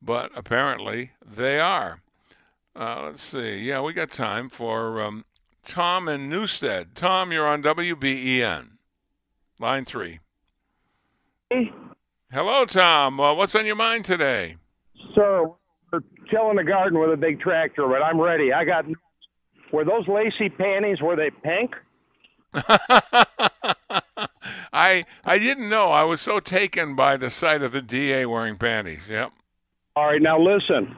but 0.00 0.30
apparently 0.34 1.12
they 1.24 1.58
are. 1.58 2.02
Uh, 2.74 3.02
let's 3.06 3.22
see. 3.22 3.58
Yeah, 3.58 3.80
we 3.80 3.92
got 3.92 4.10
time 4.10 4.48
for 4.48 5.02
um, 5.02 5.24
Tom 5.64 6.08
and 6.08 6.28
Newstead. 6.28 6.94
Tom, 6.94 7.32
you're 7.32 7.46
on 7.46 7.62
WBEN. 7.62 8.68
Line 9.58 9.84
three. 9.84 10.20
Hey. 11.50 11.70
Hello, 12.32 12.64
Tom. 12.64 13.20
Uh, 13.20 13.34
what's 13.34 13.54
on 13.54 13.66
your 13.66 13.76
mind 13.76 14.04
today? 14.04 14.56
Sir, 15.14 15.50
we're 15.92 16.00
tilling 16.30 16.56
the 16.56 16.64
garden 16.64 16.98
with 16.98 17.12
a 17.12 17.16
big 17.16 17.40
tractor, 17.40 17.86
but 17.88 18.02
I'm 18.02 18.20
ready. 18.20 18.52
I 18.52 18.64
got. 18.64 18.84
Were 19.72 19.84
those 19.84 20.06
lacy 20.08 20.48
panties? 20.48 21.00
Were 21.00 21.16
they 21.16 21.30
pink? 21.30 21.74
I 24.72 25.04
I 25.24 25.38
didn't 25.38 25.68
know. 25.68 25.90
I 25.90 26.02
was 26.04 26.20
so 26.20 26.40
taken 26.40 26.96
by 26.96 27.16
the 27.16 27.30
sight 27.30 27.62
of 27.62 27.72
the 27.72 27.82
DA 27.82 28.26
wearing 28.26 28.56
panties. 28.56 29.08
Yep. 29.08 29.32
All 29.96 30.06
right, 30.06 30.22
now 30.22 30.38
listen. 30.40 30.94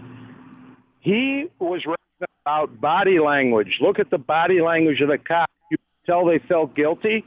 He 1.00 1.46
was 1.58 1.82
about 2.44 2.80
body 2.80 3.18
language. 3.18 3.78
Look 3.80 3.98
at 3.98 4.10
the 4.10 4.18
body 4.18 4.60
language 4.60 5.00
of 5.00 5.08
the 5.08 5.18
cop. 5.18 5.50
You 5.70 5.76
tell 6.06 6.26
they 6.26 6.38
felt 6.48 6.74
guilty. 6.74 7.24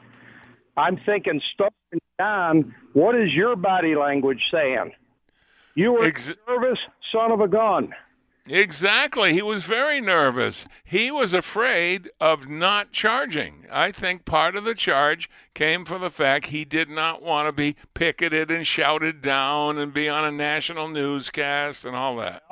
I'm 0.78 0.98
thinking, 1.06 1.42
Stone 1.54 1.70
John, 2.20 2.76
what 2.94 3.16
is 3.16 3.32
your 3.34 3.56
body 3.56 3.96
language 3.96 4.42
saying? 4.52 4.92
You 5.76 5.94
were 5.94 6.06
Ex- 6.06 6.34
nervous, 6.48 6.80
son 7.14 7.32
of 7.32 7.40
a 7.42 7.48
gun. 7.48 7.94
Exactly. 8.48 9.34
He 9.34 9.42
was 9.42 9.64
very 9.64 10.00
nervous. 10.00 10.68
He 10.84 11.10
was 11.10 11.34
afraid 11.34 12.12
of 12.22 12.48
not 12.48 12.92
charging. 12.92 13.66
I 13.72 13.92
think 13.92 14.24
part 14.24 14.56
of 14.56 14.66
the 14.66 14.76
charge 14.76 15.30
came 15.56 15.84
from 15.84 16.02
the 16.02 16.12
fact 16.12 16.48
he 16.48 16.64
did 16.64 16.88
not 16.88 17.24
want 17.24 17.48
to 17.48 17.52
be 17.52 17.76
picketed 17.96 18.52
and 18.52 18.68
shouted 18.68 19.22
down 19.22 19.80
and 19.80 19.92
be 19.92 20.08
on 20.08 20.24
a 20.26 20.32
national 20.32 20.90
newscast 20.90 21.86
and 21.86 21.96
all 21.96 22.18
that. 22.18 22.44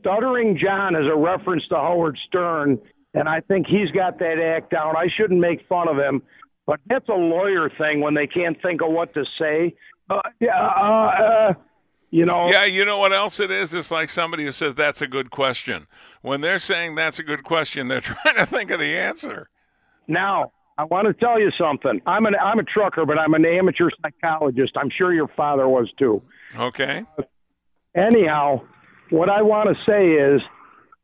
Stuttering 0.00 0.58
John 0.62 0.94
is 0.94 1.06
a 1.10 1.16
reference 1.16 1.66
to 1.68 1.76
Howard 1.76 2.18
Stern, 2.26 2.78
and 3.14 3.28
I 3.28 3.40
think 3.40 3.66
he's 3.66 3.90
got 3.90 4.18
that 4.18 4.38
act 4.38 4.70
down. 4.70 4.96
I 4.96 5.06
shouldn't 5.16 5.40
make 5.40 5.66
fun 5.68 5.88
of 5.88 5.96
him, 5.96 6.22
but 6.66 6.80
that's 6.86 7.08
a 7.08 7.14
lawyer 7.14 7.70
thing 7.78 8.00
when 8.00 8.14
they 8.14 8.26
can't 8.26 8.60
think 8.62 8.82
of 8.82 8.90
what 8.90 9.14
to 9.14 9.24
say. 9.38 9.74
Uh, 10.10 10.20
uh, 10.42 10.54
uh, 10.54 11.54
you 12.10 12.24
know. 12.24 12.48
Yeah, 12.50 12.64
you 12.64 12.84
know 12.84 12.98
what 12.98 13.12
else 13.12 13.40
it 13.40 13.50
is? 13.50 13.74
It's 13.74 13.90
like 13.90 14.08
somebody 14.08 14.44
who 14.44 14.52
says 14.52 14.74
that's 14.74 15.02
a 15.02 15.06
good 15.06 15.30
question. 15.30 15.86
When 16.22 16.40
they're 16.40 16.58
saying 16.58 16.94
that's 16.94 17.18
a 17.18 17.22
good 17.22 17.44
question, 17.44 17.88
they're 17.88 18.00
trying 18.02 18.36
to 18.36 18.46
think 18.46 18.70
of 18.70 18.80
the 18.80 18.96
answer. 18.96 19.48
Now, 20.06 20.52
I 20.78 20.84
want 20.84 21.06
to 21.08 21.12
tell 21.12 21.40
you 21.40 21.50
something. 21.58 22.00
I'm 22.06 22.24
an 22.26 22.34
I'm 22.36 22.58
a 22.58 22.62
trucker, 22.62 23.04
but 23.04 23.18
I'm 23.18 23.34
an 23.34 23.44
amateur 23.44 23.90
psychologist. 24.00 24.72
I'm 24.76 24.90
sure 24.96 25.12
your 25.12 25.28
father 25.36 25.68
was 25.68 25.90
too. 25.98 26.22
Okay. 26.56 27.04
anyhow, 27.94 28.62
what 29.10 29.28
I 29.28 29.42
want 29.42 29.68
to 29.68 29.90
say 29.90 30.12
is 30.12 30.40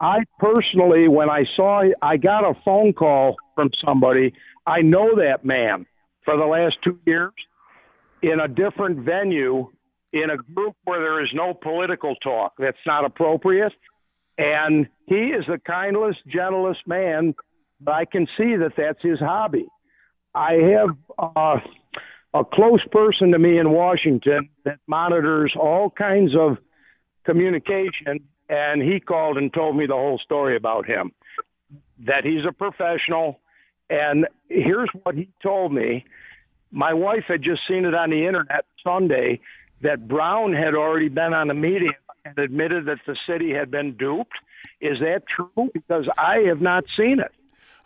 I 0.00 0.18
personally 0.38 1.08
when 1.08 1.30
I 1.30 1.44
saw 1.56 1.82
I 2.02 2.16
got 2.16 2.44
a 2.44 2.54
phone 2.64 2.92
call 2.92 3.36
from 3.54 3.70
somebody, 3.84 4.34
I 4.66 4.82
know 4.82 5.16
that 5.16 5.44
man 5.44 5.86
for 6.24 6.36
the 6.36 6.44
last 6.44 6.76
2 6.84 6.98
years 7.06 7.32
in 8.22 8.40
a 8.40 8.48
different 8.48 9.00
venue 9.00 9.68
in 10.12 10.30
a 10.30 10.36
group 10.36 10.76
where 10.84 11.00
there 11.00 11.22
is 11.22 11.30
no 11.34 11.54
political 11.54 12.14
talk. 12.16 12.54
That's 12.58 12.76
not 12.86 13.04
appropriate. 13.04 13.72
And 14.38 14.86
he 15.06 15.16
is 15.16 15.44
the 15.46 15.58
kindest, 15.66 16.20
gentlest 16.26 16.86
man, 16.86 17.34
but 17.80 17.92
I 17.92 18.04
can 18.04 18.26
see 18.36 18.56
that 18.56 18.72
that's 18.76 19.02
his 19.02 19.18
hobby. 19.18 19.66
I 20.34 20.54
have 20.54 20.96
uh, 21.18 21.58
a 22.32 22.44
close 22.44 22.84
person 22.90 23.32
to 23.32 23.38
me 23.38 23.58
in 23.58 23.70
Washington 23.70 24.48
that 24.64 24.78
monitors 24.86 25.52
all 25.58 25.90
kinds 25.90 26.32
of 26.36 26.58
communication, 27.24 28.20
and 28.48 28.82
he 28.82 29.00
called 29.00 29.38
and 29.38 29.52
told 29.52 29.76
me 29.76 29.86
the 29.86 29.94
whole 29.94 30.18
story 30.18 30.56
about 30.56 30.86
him. 30.86 31.12
That 32.06 32.24
he's 32.24 32.44
a 32.48 32.52
professional, 32.52 33.40
and 33.88 34.26
here's 34.48 34.90
what 35.02 35.14
he 35.14 35.28
told 35.42 35.72
me. 35.72 36.04
My 36.70 36.92
wife 36.92 37.24
had 37.28 37.42
just 37.42 37.62
seen 37.68 37.84
it 37.84 37.94
on 37.94 38.10
the 38.10 38.26
internet 38.26 38.64
Sunday 38.82 39.40
that 39.82 40.08
Brown 40.08 40.52
had 40.52 40.74
already 40.74 41.08
been 41.08 41.32
on 41.32 41.48
the 41.48 41.54
media 41.54 41.92
and 42.24 42.38
admitted 42.38 42.86
that 42.86 42.98
the 43.06 43.16
city 43.28 43.52
had 43.52 43.70
been 43.70 43.96
duped. 43.96 44.32
Is 44.80 44.98
that 45.00 45.22
true? 45.28 45.70
Because 45.72 46.08
I 46.18 46.38
have 46.48 46.60
not 46.60 46.84
seen 46.96 47.20
it. 47.20 47.32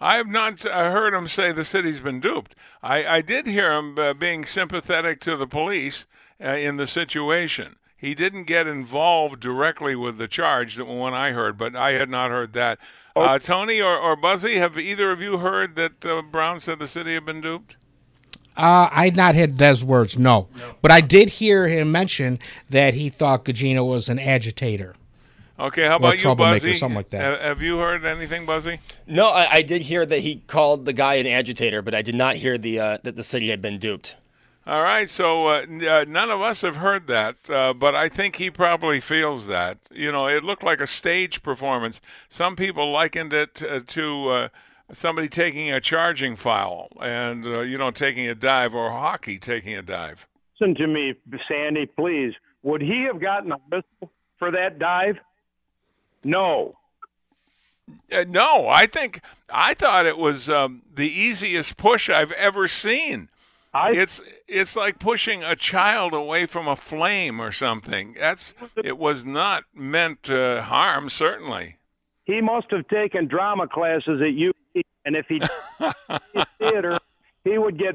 I 0.00 0.16
have 0.16 0.28
not 0.28 0.62
heard 0.62 1.12
him 1.12 1.26
say 1.26 1.50
the 1.50 1.64
city's 1.64 2.00
been 2.00 2.20
duped. 2.20 2.54
I, 2.82 3.04
I 3.04 3.20
did 3.20 3.46
hear 3.46 3.72
him 3.72 3.98
uh, 3.98 4.14
being 4.14 4.44
sympathetic 4.44 5.18
to 5.20 5.36
the 5.36 5.46
police 5.46 6.06
uh, 6.42 6.50
in 6.50 6.76
the 6.76 6.86
situation. 6.86 7.76
He 7.98 8.14
didn't 8.14 8.44
get 8.44 8.68
involved 8.68 9.40
directly 9.40 9.96
with 9.96 10.18
the 10.18 10.28
charge 10.28 10.76
that 10.76 10.86
when 10.86 11.14
I 11.14 11.32
heard, 11.32 11.58
but 11.58 11.74
I 11.74 11.92
had 11.92 12.08
not 12.08 12.30
heard 12.30 12.52
that. 12.52 12.78
Uh. 13.16 13.40
Tony 13.40 13.80
or, 13.80 13.98
or 13.98 14.14
Buzzy, 14.14 14.58
have 14.58 14.78
either 14.78 15.10
of 15.10 15.20
you 15.20 15.38
heard 15.38 15.74
that 15.74 16.06
uh, 16.06 16.22
Brown 16.22 16.60
said 16.60 16.78
the 16.78 16.86
city 16.86 17.14
had 17.14 17.26
been 17.26 17.40
duped? 17.40 17.76
Uh, 18.56 18.88
I 18.92 19.06
had 19.06 19.16
not 19.16 19.34
heard 19.34 19.58
those 19.58 19.84
words, 19.84 20.16
no. 20.16 20.46
no. 20.56 20.76
But 20.80 20.92
I 20.92 21.00
did 21.00 21.28
hear 21.28 21.66
him 21.66 21.90
mention 21.90 22.38
that 22.70 22.94
he 22.94 23.10
thought 23.10 23.44
Gugino 23.44 23.84
was 23.84 24.08
an 24.08 24.20
agitator. 24.20 24.94
Okay, 25.58 25.86
how 25.88 25.96
about 25.96 26.22
you, 26.22 26.34
Buzzy? 26.36 26.76
Something 26.76 26.96
like 26.96 27.10
that. 27.10 27.40
Have 27.40 27.60
you 27.60 27.78
heard 27.78 28.04
anything, 28.04 28.46
Buzzy? 28.46 28.78
No, 29.08 29.28
I, 29.28 29.54
I, 29.54 29.62
did 29.62 29.82
hear 29.82 30.06
that 30.06 30.20
he 30.20 30.36
called 30.46 30.84
the 30.84 30.92
guy 30.92 31.14
an 31.14 31.26
agitator, 31.26 31.82
but 31.82 31.96
I 31.96 32.02
did 32.02 32.14
not 32.14 32.36
hear 32.36 32.56
the 32.56 32.78
uh, 32.78 32.98
that 33.02 33.16
the 33.16 33.24
city 33.24 33.50
had 33.50 33.60
been 33.60 33.78
duped. 33.78 34.14
All 34.68 34.82
right, 34.82 35.08
so 35.08 35.46
uh, 35.46 35.64
uh, 35.88 36.04
none 36.06 36.30
of 36.30 36.42
us 36.42 36.60
have 36.60 36.76
heard 36.76 37.06
that, 37.06 37.48
uh, 37.48 37.72
but 37.72 37.94
I 37.94 38.10
think 38.10 38.36
he 38.36 38.50
probably 38.50 39.00
feels 39.00 39.46
that. 39.46 39.78
You 39.90 40.12
know, 40.12 40.26
it 40.26 40.44
looked 40.44 40.62
like 40.62 40.82
a 40.82 40.86
stage 40.86 41.42
performance. 41.42 42.02
Some 42.28 42.54
people 42.54 42.92
likened 42.92 43.32
it 43.32 43.62
uh, 43.62 43.80
to 43.86 44.28
uh, 44.28 44.48
somebody 44.92 45.26
taking 45.26 45.72
a 45.72 45.80
charging 45.80 46.36
foul 46.36 46.90
and 47.00 47.46
uh, 47.46 47.60
you 47.60 47.78
know 47.78 47.90
taking 47.90 48.28
a 48.28 48.34
dive 48.34 48.74
or 48.74 48.90
hockey 48.90 49.38
taking 49.38 49.74
a 49.74 49.80
dive. 49.80 50.28
Listen 50.60 50.74
to 50.74 50.86
me, 50.86 51.14
Sandy, 51.48 51.86
please. 51.86 52.34
Would 52.62 52.82
he 52.82 53.04
have 53.10 53.22
gotten 53.22 53.52
a 53.52 53.58
whistle 53.70 54.12
for 54.38 54.50
that 54.50 54.78
dive? 54.78 55.16
No. 56.24 56.76
Uh, 58.12 58.26
no, 58.28 58.68
I 58.68 58.84
think 58.84 59.22
I 59.48 59.72
thought 59.72 60.04
it 60.04 60.18
was 60.18 60.50
um, 60.50 60.82
the 60.94 61.08
easiest 61.08 61.78
push 61.78 62.10
I've 62.10 62.32
ever 62.32 62.66
seen. 62.66 63.30
I, 63.74 63.92
it's 63.92 64.22
it's 64.46 64.74
like 64.76 64.98
pushing 64.98 65.42
a 65.44 65.54
child 65.54 66.14
away 66.14 66.46
from 66.46 66.66
a 66.66 66.76
flame 66.76 67.40
or 67.40 67.52
something. 67.52 68.16
That's 68.18 68.54
it 68.82 68.96
was 68.98 69.24
not 69.24 69.64
meant 69.74 70.22
to 70.24 70.62
harm, 70.62 71.10
certainly. 71.10 71.76
he 72.24 72.40
must 72.40 72.70
have 72.70 72.88
taken 72.88 73.26
drama 73.28 73.68
classes 73.68 74.20
at 74.20 74.34
UC, 74.34 74.82
and 75.04 75.16
if 75.16 75.26
he 75.28 75.38
did 75.40 76.46
theater, 76.58 76.98
he 77.44 77.58
would 77.58 77.78
get 77.78 77.94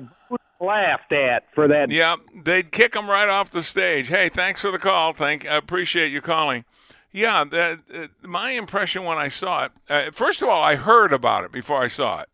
laughed 0.59 1.11
at 1.11 1.45
for 1.55 1.67
that. 1.67 1.89
Yeah, 1.91 2.15
they'd 2.43 2.71
kick 2.71 2.95
him 2.95 3.09
right 3.09 3.27
off 3.27 3.51
the 3.51 3.63
stage. 3.63 4.07
Hey, 4.09 4.29
thanks 4.29 4.61
for 4.61 4.71
the 4.71 4.79
call. 4.79 5.13
Thank, 5.13 5.45
I 5.45 5.55
appreciate 5.57 6.11
you 6.11 6.21
calling. 6.21 6.65
Yeah, 7.11 7.43
that, 7.43 7.79
uh, 7.93 8.07
my 8.21 8.51
impression 8.51 9.03
when 9.03 9.17
I 9.17 9.27
saw 9.27 9.65
it. 9.65 9.71
Uh, 9.89 10.11
first 10.11 10.41
of 10.41 10.49
all, 10.49 10.63
I 10.63 10.75
heard 10.75 11.13
about 11.13 11.43
it 11.43 11.51
before 11.51 11.83
I 11.83 11.87
saw 11.87 12.21
it, 12.21 12.29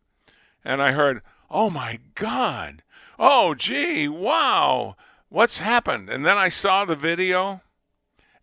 and 0.64 0.80
I 0.82 0.92
heard, 0.92 1.20
"Oh 1.50 1.68
my 1.68 1.98
God! 2.14 2.82
Oh 3.22 3.54
gee, 3.54 4.08
wow! 4.08 4.96
What's 5.28 5.58
happened?" 5.58 6.08
And 6.08 6.24
then 6.24 6.38
I 6.38 6.48
saw 6.48 6.86
the 6.86 6.96
video, 6.96 7.60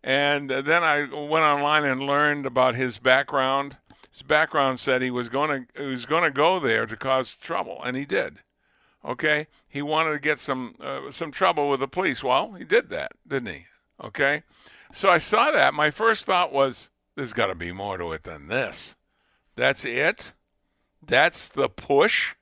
and 0.04 0.48
then 0.48 0.84
I 0.84 1.00
went 1.00 1.44
online 1.44 1.84
and 1.84 2.00
learned 2.00 2.46
about 2.46 2.76
his 2.76 2.98
background. 2.98 3.78
His 4.12 4.22
background 4.22 4.78
said 4.78 5.02
he 5.02 5.10
was 5.10 5.28
going 5.28 5.66
to 5.74 5.82
he 5.82 5.88
was 5.88 6.06
going 6.06 6.22
to 6.22 6.30
go 6.30 6.60
there 6.60 6.86
to 6.86 6.96
cause 6.96 7.34
trouble, 7.34 7.82
and 7.82 7.96
he 7.96 8.04
did. 8.04 8.38
Okay, 9.04 9.48
he 9.68 9.82
wanted 9.82 10.12
to 10.12 10.20
get 10.20 10.38
some 10.38 10.76
uh, 10.80 11.10
some 11.10 11.32
trouble 11.32 11.68
with 11.68 11.80
the 11.80 11.88
police. 11.88 12.22
Well, 12.22 12.52
he 12.52 12.64
did 12.64 12.88
that, 12.90 13.12
didn't 13.26 13.52
he? 13.52 13.66
Okay, 14.02 14.44
so 14.92 15.10
I 15.10 15.18
saw 15.18 15.50
that. 15.50 15.74
My 15.74 15.90
first 15.90 16.24
thought 16.24 16.52
was, 16.52 16.88
"There's 17.16 17.32
got 17.32 17.48
to 17.48 17.56
be 17.56 17.72
more 17.72 17.98
to 17.98 18.12
it 18.12 18.22
than 18.22 18.46
this." 18.46 18.94
That's 19.56 19.84
it. 19.84 20.34
That's 21.04 21.48
the 21.48 21.68
push, 21.68 22.36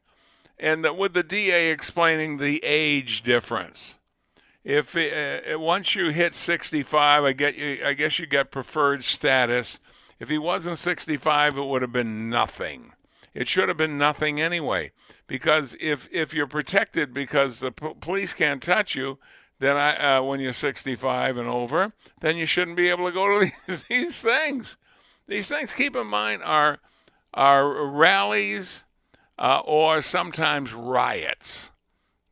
and 0.58 0.86
with 0.96 1.12
the 1.12 1.22
DA 1.22 1.70
explaining 1.70 2.38
the 2.38 2.60
age 2.64 3.22
difference. 3.22 3.96
If 4.64 4.96
uh, 4.96 5.58
once 5.60 5.94
you 5.94 6.10
hit 6.10 6.32
65, 6.32 7.24
I 7.24 7.32
get 7.32 7.56
you. 7.56 7.78
I 7.84 7.92
guess 7.92 8.18
you 8.18 8.26
get 8.26 8.50
preferred 8.50 9.04
status. 9.04 9.78
If 10.18 10.28
he 10.28 10.38
wasn't 10.38 10.78
65, 10.78 11.56
it 11.56 11.62
would 11.62 11.82
have 11.82 11.92
been 11.92 12.28
nothing. 12.28 12.92
It 13.32 13.48
should 13.48 13.68
have 13.68 13.76
been 13.76 13.98
nothing 13.98 14.40
anyway. 14.40 14.90
Because 15.28 15.76
if 15.78 16.08
if 16.10 16.34
you're 16.34 16.48
protected 16.48 17.14
because 17.14 17.60
the 17.60 17.70
police 17.70 18.32
can't 18.32 18.62
touch 18.62 18.96
you, 18.96 19.18
then 19.60 19.76
I 19.76 20.16
uh, 20.16 20.22
when 20.22 20.40
you're 20.40 20.52
65 20.52 21.36
and 21.36 21.48
over, 21.48 21.92
then 22.20 22.36
you 22.36 22.46
shouldn't 22.46 22.76
be 22.76 22.88
able 22.88 23.06
to 23.06 23.12
go 23.12 23.38
to 23.38 23.52
these, 23.68 23.84
these 23.88 24.20
things. 24.20 24.76
These 25.28 25.48
things, 25.48 25.74
keep 25.74 25.94
in 25.94 26.08
mind, 26.08 26.42
are 26.42 26.78
are 27.34 27.86
rallies 27.86 28.82
uh, 29.38 29.60
or 29.64 30.00
sometimes 30.00 30.72
riots. 30.72 31.70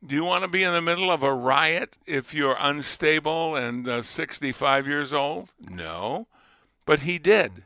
Do 0.05 0.13
you 0.13 0.23
want 0.23 0.43
to 0.43 0.47
be 0.47 0.63
in 0.63 0.73
the 0.73 0.81
middle 0.81 1.11
of 1.11 1.23
a 1.23 1.33
riot 1.33 1.97
if 2.05 2.33
you're 2.33 2.57
unstable 2.59 3.55
and 3.55 3.87
uh, 3.87 4.01
65 4.01 4.87
years 4.87 5.13
old? 5.13 5.49
No, 5.59 6.27
but 6.85 7.01
he 7.01 7.17
did. 7.17 7.63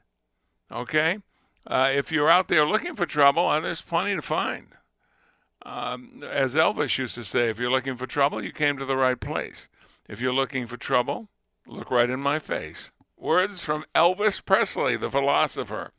Okay, 0.71 1.19
uh, 1.67 1.89
if 1.91 2.11
you're 2.11 2.29
out 2.29 2.47
there 2.47 2.65
looking 2.65 2.95
for 2.95 3.05
trouble, 3.05 3.47
uh, 3.47 3.59
there's 3.59 3.81
plenty 3.81 4.15
to 4.15 4.21
find. 4.21 4.67
Um, 5.65 6.23
as 6.29 6.55
Elvis 6.55 6.97
used 6.97 7.15
to 7.15 7.23
say, 7.23 7.49
if 7.49 7.59
you're 7.59 7.71
looking 7.71 7.97
for 7.97 8.07
trouble, 8.07 8.43
you 8.43 8.51
came 8.51 8.77
to 8.77 8.85
the 8.85 8.95
right 8.95 9.19
place. 9.19 9.67
If 10.07 10.21
you're 10.21 10.33
looking 10.33 10.65
for 10.65 10.77
trouble, 10.77 11.27
look 11.67 11.91
right 11.91 12.09
in 12.09 12.19
my 12.19 12.39
face. 12.39 12.91
Words 13.17 13.59
from 13.59 13.85
Elvis 13.93 14.43
Presley, 14.43 14.95
the 14.95 15.11
philosopher. 15.11 15.91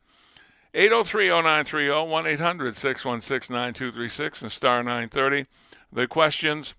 803-0930, 0.73 2.37
1-800-616-9236, 2.37 4.41
and 4.41 4.51
star 4.51 4.83
930. 4.83 5.45
The 5.91 6.07
questions, 6.07 6.73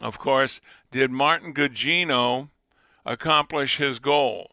of 0.00 0.18
course, 0.18 0.62
did 0.90 1.10
Martin 1.10 1.52
Gugino 1.52 2.48
accomplish 3.04 3.76
his 3.76 3.98
goal? 3.98 4.50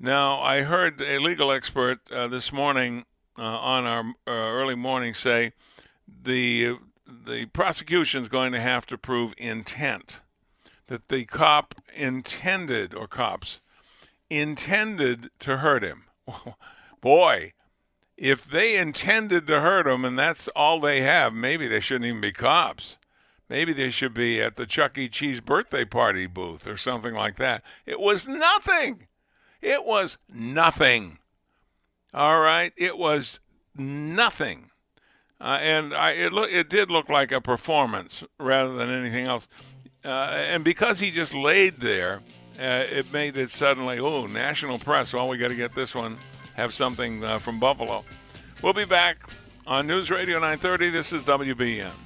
Now, 0.00 0.40
I 0.40 0.62
heard 0.62 1.02
a 1.02 1.18
legal 1.18 1.52
expert 1.52 1.98
uh, 2.10 2.28
this 2.28 2.50
morning 2.52 3.04
uh, 3.38 3.42
on 3.42 3.84
our 3.84 4.04
uh, 4.26 4.30
early 4.30 4.74
morning 4.74 5.12
say 5.12 5.52
the 6.06 6.78
the 7.06 7.46
prosecution 7.46 8.22
is 8.22 8.28
going 8.28 8.52
to 8.52 8.60
have 8.60 8.86
to 8.86 8.98
prove 8.98 9.34
intent 9.38 10.20
that 10.86 11.08
the 11.08 11.24
cop 11.24 11.74
intended 11.94 12.94
or 12.94 13.06
cops 13.06 13.60
intended 14.30 15.30
to 15.38 15.58
hurt 15.58 15.82
him. 15.82 16.04
Boy, 17.00 17.52
if 18.16 18.44
they 18.44 18.76
intended 18.76 19.46
to 19.46 19.60
hurt 19.60 19.86
him 19.86 20.04
and 20.04 20.18
that's 20.18 20.48
all 20.48 20.80
they 20.80 21.02
have, 21.02 21.34
maybe 21.34 21.66
they 21.66 21.80
shouldn't 21.80 22.06
even 22.06 22.20
be 22.20 22.32
cops. 22.32 22.98
Maybe 23.48 23.72
they 23.72 23.90
should 23.90 24.14
be 24.14 24.42
at 24.42 24.56
the 24.56 24.66
Chuck 24.66 24.98
E. 24.98 25.08
Cheese 25.08 25.40
birthday 25.40 25.84
party 25.84 26.26
booth 26.26 26.66
or 26.66 26.76
something 26.76 27.14
like 27.14 27.36
that. 27.36 27.62
It 27.84 28.00
was 28.00 28.26
nothing. 28.26 29.06
It 29.60 29.84
was 29.84 30.18
nothing. 30.28 31.18
All 32.12 32.40
right, 32.40 32.72
it 32.76 32.98
was 32.98 33.40
nothing. 33.76 34.70
Uh, 35.40 35.58
and 35.60 35.94
I, 35.94 36.12
it, 36.12 36.32
look, 36.32 36.50
it 36.50 36.70
did 36.70 36.90
look 36.90 37.08
like 37.08 37.30
a 37.30 37.40
performance 37.40 38.24
rather 38.40 38.74
than 38.74 38.88
anything 38.88 39.28
else. 39.28 39.46
Uh, 40.04 40.08
and 40.08 40.64
because 40.64 41.00
he 41.00 41.10
just 41.10 41.34
laid 41.34 41.80
there, 41.80 42.22
uh, 42.58 42.84
it 42.88 43.12
made 43.12 43.36
it 43.36 43.50
suddenly, 43.50 43.98
oh, 43.98 44.26
national 44.26 44.78
press. 44.78 45.12
Well, 45.12 45.28
we 45.28 45.36
got 45.36 45.48
to 45.48 45.56
get 45.56 45.74
this 45.74 45.94
one, 45.94 46.16
have 46.56 46.74
something 46.74 47.22
uh, 47.22 47.38
from 47.38 47.60
Buffalo. 47.60 48.04
We'll 48.62 48.72
be 48.72 48.86
back 48.86 49.18
on 49.66 49.86
News 49.86 50.10
Radio 50.10 50.36
930. 50.38 50.90
This 50.90 51.12
is 51.12 51.22
WBEN. 51.22 52.05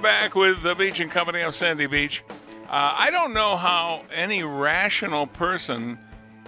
Back 0.00 0.34
with 0.34 0.62
the 0.62 0.74
Beach 0.74 0.98
and 0.98 1.10
Company 1.10 1.42
of 1.42 1.54
Sandy 1.54 1.86
Beach. 1.86 2.22
Uh, 2.64 2.94
I 2.96 3.10
don't 3.10 3.34
know 3.34 3.58
how 3.58 4.04
any 4.10 4.42
rational 4.42 5.26
person 5.26 5.98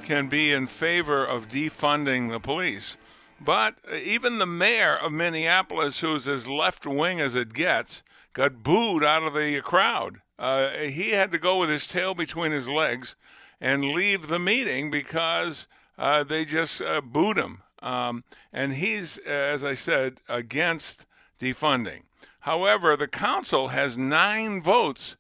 can 0.05 0.29
be 0.29 0.53
in 0.53 0.67
favor 0.67 1.23
of 1.23 1.49
defunding 1.49 2.31
the 2.31 2.41
police, 2.41 2.97
but 3.39 3.75
even 3.93 4.39
the 4.39 4.47
mayor 4.47 4.97
of 4.97 5.13
Minneapolis, 5.13 6.01
who's 6.01 6.27
as 6.27 6.49
left 6.49 6.87
wing 6.87 7.21
as 7.21 7.35
it 7.35 7.53
gets, 7.53 8.03
got 8.33 8.63
booed 8.63 9.05
out 9.05 9.23
of 9.23 9.35
the 9.35 9.61
crowd. 9.61 10.23
Uh, 10.39 10.71
he 10.79 11.11
had 11.11 11.31
to 11.33 11.39
go 11.39 11.59
with 11.59 11.69
his 11.69 11.87
tail 11.87 12.15
between 12.15 12.53
his 12.53 12.71
legs 12.71 13.17
and 13.61 13.93
leave 13.93 14.29
the 14.29 14.39
meeting 14.39 14.91
because 14.91 15.67
uh, 15.99 16.25
they 16.25 16.47
just 16.47 16.81
uh, 16.81 17.03
booed 17.03 17.37
him. 17.37 17.61
Um, 17.83 18.25
and 18.51 18.75
he's, 18.75 19.19
as 19.19 19.63
I 19.63 19.75
said, 19.75 20.23
against 20.29 21.05
defunding. 21.39 22.03
However, 22.43 22.97
the 22.97 23.09
council 23.09 23.69
has 23.69 23.97
nine 23.97 24.63
votes 24.63 25.17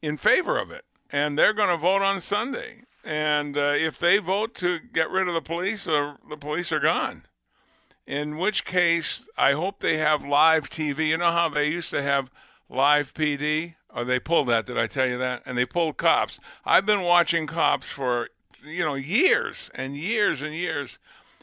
in 0.00 0.16
favor 0.16 0.58
of 0.58 0.70
it. 0.70 0.84
and 1.10 1.38
they're 1.38 1.52
going 1.52 1.68
to 1.68 1.76
vote 1.76 2.00
on 2.00 2.20
Sunday. 2.20 2.84
And 3.04 3.56
uh, 3.56 3.74
if 3.76 3.98
they 3.98 4.16
vote 4.18 4.54
to 4.56 4.78
get 4.78 5.10
rid 5.10 5.28
of 5.28 5.34
the 5.34 5.42
police, 5.42 5.86
uh, 5.86 6.14
the 6.28 6.38
police 6.38 6.72
are 6.72 6.80
gone. 6.80 7.26
In 8.06 8.38
which 8.38 8.64
case, 8.64 9.28
I 9.36 9.52
hope 9.52 9.80
they 9.80 9.98
have 9.98 10.24
live 10.24 10.70
TV. 10.70 11.08
You 11.08 11.18
know 11.18 11.30
how 11.30 11.50
they 11.50 11.68
used 11.68 11.90
to 11.90 12.02
have 12.02 12.30
live 12.70 13.12
PD? 13.12 13.74
Or 13.94 14.04
they 14.04 14.18
pulled 14.18 14.48
that, 14.48 14.64
did 14.64 14.78
I 14.78 14.86
tell 14.86 15.06
you 15.06 15.18
that? 15.18 15.42
And 15.44 15.58
they 15.58 15.66
pulled 15.66 15.98
cops. 15.98 16.40
I've 16.64 16.86
been 16.86 17.02
watching 17.02 17.46
cops 17.46 17.86
for, 17.86 18.30
you 18.64 18.82
know, 18.84 18.94
years 18.94 19.70
and 19.74 19.94
years 19.94 20.40
and 20.40 20.54
years. 20.54 20.98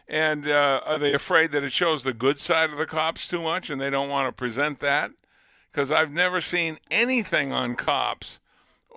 And 0.07 0.47
uh, 0.47 0.81
are 0.83 0.97
they 0.97 1.13
afraid 1.13 1.51
that 1.51 1.63
it 1.63 1.71
shows 1.71 2.01
the 2.01 2.13
good 2.13 2.39
side 2.39 2.71
of 2.71 2.79
the 2.79 2.87
cops 2.87 3.27
too 3.27 3.43
much 3.43 3.69
and 3.69 3.79
they 3.79 3.91
don't 3.91 4.09
want 4.09 4.27
to 4.27 4.31
present 4.31 4.79
that? 4.79 5.11
Because 5.71 5.91
I've 5.91 6.11
never 6.11 6.41
seen 6.41 6.79
anything 6.89 7.51
on 7.51 7.75
cops 7.75 8.39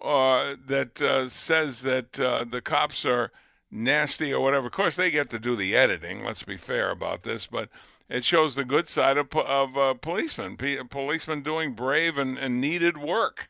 uh, 0.03 0.57
that 0.67 1.01
uh, 1.01 1.29
says 1.29 1.83
that 1.83 2.19
uh, 2.19 2.45
the 2.45 2.61
cops 2.61 3.05
are 3.05 3.31
nasty 3.71 4.33
or 4.33 4.43
whatever. 4.43 4.67
Of 4.67 4.73
course, 4.73 4.97
they 4.97 5.11
get 5.11 5.31
to 5.31 5.39
do 5.39 5.55
the 5.55 5.77
editing. 5.77 6.25
Let's 6.25 6.43
be 6.43 6.57
fair 6.57 6.91
about 6.91 7.23
this, 7.23 7.47
but 7.47 7.69
it 8.09 8.25
shows 8.25 8.55
the 8.55 8.65
good 8.65 8.89
side 8.89 9.17
of 9.17 9.35
of 9.37 9.77
uh, 9.77 9.95
policemen, 9.95 10.57
P- 10.57 10.83
policemen 10.91 11.43
doing 11.43 11.75
brave 11.75 12.19
and, 12.19 12.39
and 12.39 12.61
needed 12.61 12.99
work. 12.99 13.49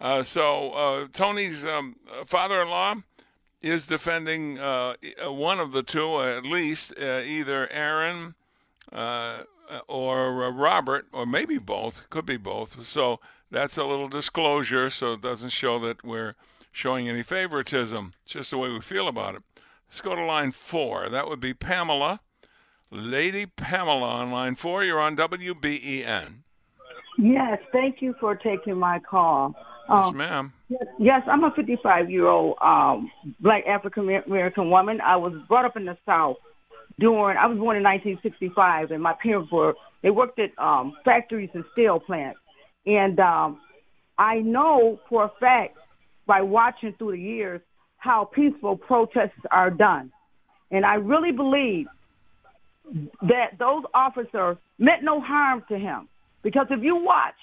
Uh, 0.00 0.22
so 0.22 0.70
uh, 0.70 1.06
Tony's 1.12 1.66
um, 1.66 1.96
father-in-law 2.24 2.94
is 3.60 3.84
defending 3.84 4.56
one 4.56 5.60
of 5.60 5.72
the 5.72 5.82
two, 5.82 6.22
at 6.22 6.44
least, 6.44 6.94
either 6.98 7.70
Aaron 7.70 8.34
uh, 9.70 9.80
or 9.88 10.52
Robert, 10.52 11.06
or 11.12 11.26
maybe 11.26 11.58
both. 11.58 12.08
Could 12.10 12.26
be 12.26 12.36
both. 12.36 12.84
So 12.84 13.20
that's 13.50 13.76
a 13.76 13.84
little 13.84 14.08
disclosure, 14.08 14.90
so 14.90 15.14
it 15.14 15.20
doesn't 15.20 15.50
show 15.50 15.78
that 15.80 16.04
we're 16.04 16.34
showing 16.72 17.08
any 17.08 17.22
favoritism. 17.22 18.14
It's 18.24 18.32
just 18.32 18.50
the 18.50 18.58
way 18.58 18.70
we 18.70 18.80
feel 18.80 19.08
about 19.08 19.36
it. 19.36 19.42
Let's 19.88 20.00
go 20.02 20.14
to 20.14 20.24
line 20.24 20.52
four. 20.52 21.08
That 21.08 21.28
would 21.28 21.40
be 21.40 21.54
Pamela. 21.54 22.20
Lady 22.90 23.46
Pamela 23.46 24.08
on 24.08 24.30
line 24.30 24.54
four. 24.56 24.84
You're 24.84 25.00
on 25.00 25.16
WBEN. 25.16 26.42
Yes, 27.18 27.58
thank 27.72 28.00
you 28.00 28.14
for 28.20 28.34
taking 28.34 28.76
my 28.76 28.98
call. 28.98 29.54
Yes, 29.88 30.04
um, 30.04 30.16
ma'am. 30.16 30.52
Yes, 30.98 31.22
I'm 31.26 31.44
a 31.44 31.50
55 31.50 32.10
year 32.10 32.28
old 32.28 32.56
um, 32.62 33.10
black 33.40 33.66
African 33.66 34.08
American 34.26 34.70
woman. 34.70 35.00
I 35.00 35.16
was 35.16 35.34
brought 35.48 35.64
up 35.64 35.76
in 35.76 35.84
the 35.84 35.98
South 36.06 36.36
during, 36.98 37.36
I 37.36 37.46
was 37.46 37.58
born 37.58 37.76
in 37.76 37.82
1965, 37.82 38.90
and 38.90 39.02
my 39.02 39.14
parents 39.22 39.50
were, 39.52 39.74
they 40.02 40.10
worked 40.10 40.38
at 40.38 40.50
um, 40.58 40.94
factories 41.04 41.50
and 41.54 41.64
steel 41.72 42.00
plants. 42.00 42.38
And 42.86 43.18
um, 43.20 43.60
I 44.18 44.36
know 44.36 45.00
for 45.08 45.24
a 45.24 45.32
fact 45.40 45.76
by 46.26 46.42
watching 46.42 46.94
through 46.98 47.12
the 47.12 47.18
years 47.18 47.60
how 47.98 48.24
peaceful 48.24 48.76
protests 48.76 49.40
are 49.50 49.70
done. 49.70 50.10
And 50.70 50.84
I 50.84 50.94
really 50.94 51.32
believe 51.32 51.86
that 53.22 53.58
those 53.58 53.84
officers 53.94 54.56
meant 54.78 55.02
no 55.02 55.20
harm 55.20 55.64
to 55.68 55.78
him. 55.78 56.08
Because 56.42 56.66
if 56.70 56.82
you 56.82 56.96
watch 56.96 57.34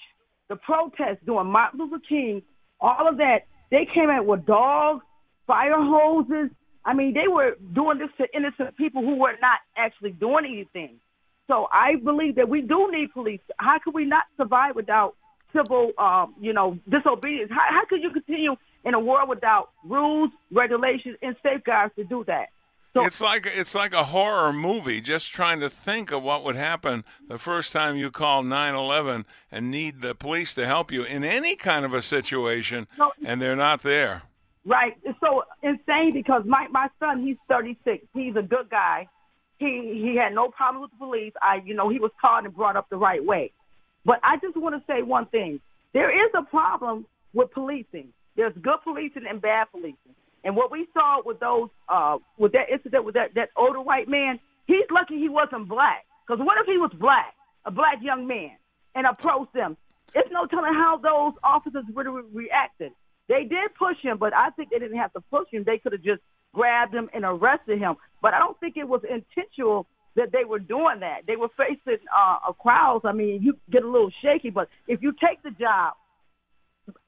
the 0.49 0.55
protests 0.55 1.19
during 1.25 1.51
Martin 1.51 1.79
Luther 1.79 2.01
King, 2.07 2.41
all 2.79 3.07
of 3.07 3.17
that, 3.17 3.39
they 3.69 3.87
came 3.93 4.09
out 4.09 4.25
with 4.25 4.45
dogs, 4.45 5.03
fire 5.45 5.75
hoses. 5.77 6.49
I 6.87 6.93
mean, 6.93 7.13
they 7.13 7.27
were 7.27 7.57
doing 7.73 7.99
this 7.99 8.09
to 8.17 8.25
innocent 8.35 8.77
people 8.77 9.01
who 9.01 9.17
were 9.17 9.33
not 9.41 9.59
actually 9.75 10.11
doing 10.11 10.45
anything. 10.45 10.99
So 11.47 11.67
I 11.71 11.97
believe 12.01 12.35
that 12.35 12.47
we 12.47 12.61
do 12.61 12.89
need 12.89 13.13
police. 13.13 13.41
How 13.57 13.77
could 13.83 13.93
we 13.93 14.05
not 14.05 14.23
survive 14.37 14.73
without 14.75 15.15
civil, 15.53 15.91
um, 15.97 16.33
you 16.39 16.53
know, 16.53 16.79
disobedience? 16.89 17.51
How, 17.51 17.65
how 17.69 17.85
could 17.89 18.01
you 18.01 18.11
continue 18.11 18.55
in 18.85 18.93
a 18.93 18.99
world 19.01 19.27
without 19.27 19.71
rules, 19.83 20.31
regulations, 20.49 21.17
and 21.21 21.35
safeguards 21.43 21.93
to 21.97 22.05
do 22.05 22.23
that? 22.25 22.47
So, 22.93 23.05
it's 23.05 23.21
like 23.21 23.45
it's 23.45 23.75
like 23.75 23.93
a 23.93 24.05
horror 24.05 24.53
movie. 24.53 25.01
Just 25.01 25.31
trying 25.31 25.59
to 25.59 25.69
think 25.69 26.11
of 26.11 26.23
what 26.23 26.43
would 26.45 26.55
happen 26.55 27.03
the 27.27 27.37
first 27.37 27.73
time 27.73 27.97
you 27.97 28.09
call 28.11 28.43
911 28.43 29.25
and 29.51 29.69
need 29.69 30.01
the 30.01 30.15
police 30.15 30.53
to 30.55 30.65
help 30.65 30.91
you 30.91 31.03
in 31.03 31.23
any 31.23 31.55
kind 31.57 31.85
of 31.85 31.93
a 31.93 32.01
situation, 32.01 32.87
no, 32.97 33.11
and 33.23 33.41
they're 33.41 33.57
not 33.57 33.83
there. 33.83 34.23
Right. 34.67 34.97
It's 35.03 35.17
so 35.21 35.43
insane 35.63 36.11
because 36.13 36.43
my 36.45 36.67
my 36.69 36.89
son, 36.99 37.25
he's 37.25 37.37
36. 37.47 38.05
He's 38.13 38.35
a 38.35 38.41
good 38.41 38.69
guy. 38.69 39.07
He 39.59 40.03
he 40.03 40.17
had 40.21 40.35
no 40.35 40.49
problem 40.49 40.81
with 40.81 40.91
the 40.91 40.97
police. 40.97 41.31
I 41.41 41.61
you 41.65 41.73
know 41.73 41.87
he 41.89 41.99
was 41.99 42.11
taught 42.19 42.43
and 42.43 42.53
brought 42.53 42.75
up 42.75 42.89
the 42.89 42.97
right 42.97 43.23
way. 43.23 43.53
But 44.05 44.19
I 44.23 44.35
just 44.37 44.57
want 44.57 44.75
to 44.75 44.83
say 44.85 45.03
one 45.03 45.27
thing. 45.27 45.61
There 45.93 46.11
is 46.11 46.31
a 46.37 46.43
problem 46.43 47.05
with 47.33 47.51
policing. 47.51 48.09
There's 48.35 48.53
good 48.61 48.79
policing 48.83 49.23
and 49.27 49.41
bad 49.41 49.67
policing. 49.71 50.15
And 50.43 50.55
what 50.55 50.71
we 50.71 50.87
saw 50.93 51.21
with 51.25 51.39
those, 51.39 51.69
uh, 51.89 52.17
with 52.37 52.51
that 52.51 52.69
incident 52.71 53.05
with 53.05 53.15
that, 53.15 53.33
that 53.35 53.49
older 53.57 53.81
white 53.81 54.07
man, 54.07 54.39
he's 54.65 54.85
lucky 54.91 55.17
he 55.17 55.29
wasn't 55.29 55.67
black. 55.67 56.05
Because 56.25 56.45
what 56.45 56.57
if 56.59 56.65
he 56.67 56.77
was 56.77 56.91
black, 56.99 57.33
a 57.65 57.71
black 57.71 57.97
young 58.01 58.27
man, 58.27 58.51
and 58.95 59.07
approached 59.07 59.53
them? 59.53 59.75
It's 60.13 60.29
no 60.31 60.45
telling 60.45 60.73
how 60.73 60.99
those 61.01 61.39
officers 61.43 61.85
would 61.93 62.05
have 62.05 62.15
reacted. 62.33 62.91
They 63.27 63.43
did 63.43 63.75
push 63.77 63.97
him, 64.01 64.17
but 64.17 64.33
I 64.33 64.49
think 64.51 64.69
they 64.69 64.79
didn't 64.79 64.97
have 64.97 65.13
to 65.13 65.21
push 65.21 65.47
him. 65.51 65.63
They 65.65 65.77
could 65.77 65.91
have 65.91 66.03
just 66.03 66.21
grabbed 66.53 66.93
him 66.93 67.09
and 67.13 67.23
arrested 67.25 67.79
him. 67.79 67.95
But 68.21 68.33
I 68.33 68.39
don't 68.39 68.59
think 68.59 68.77
it 68.77 68.87
was 68.87 69.01
intentional 69.03 69.87
that 70.15 70.31
they 70.31 70.43
were 70.43 70.59
doing 70.59 71.01
that. 71.01 71.21
They 71.27 71.35
were 71.35 71.49
facing 71.57 71.99
uh, 72.15 72.49
a 72.49 72.53
crowd. 72.53 73.01
I 73.05 73.11
mean, 73.11 73.41
you 73.41 73.57
get 73.69 73.83
a 73.83 73.89
little 73.89 74.11
shaky, 74.21 74.49
but 74.49 74.67
if 74.87 75.01
you 75.01 75.13
take 75.13 75.43
the 75.43 75.51
job, 75.51 75.93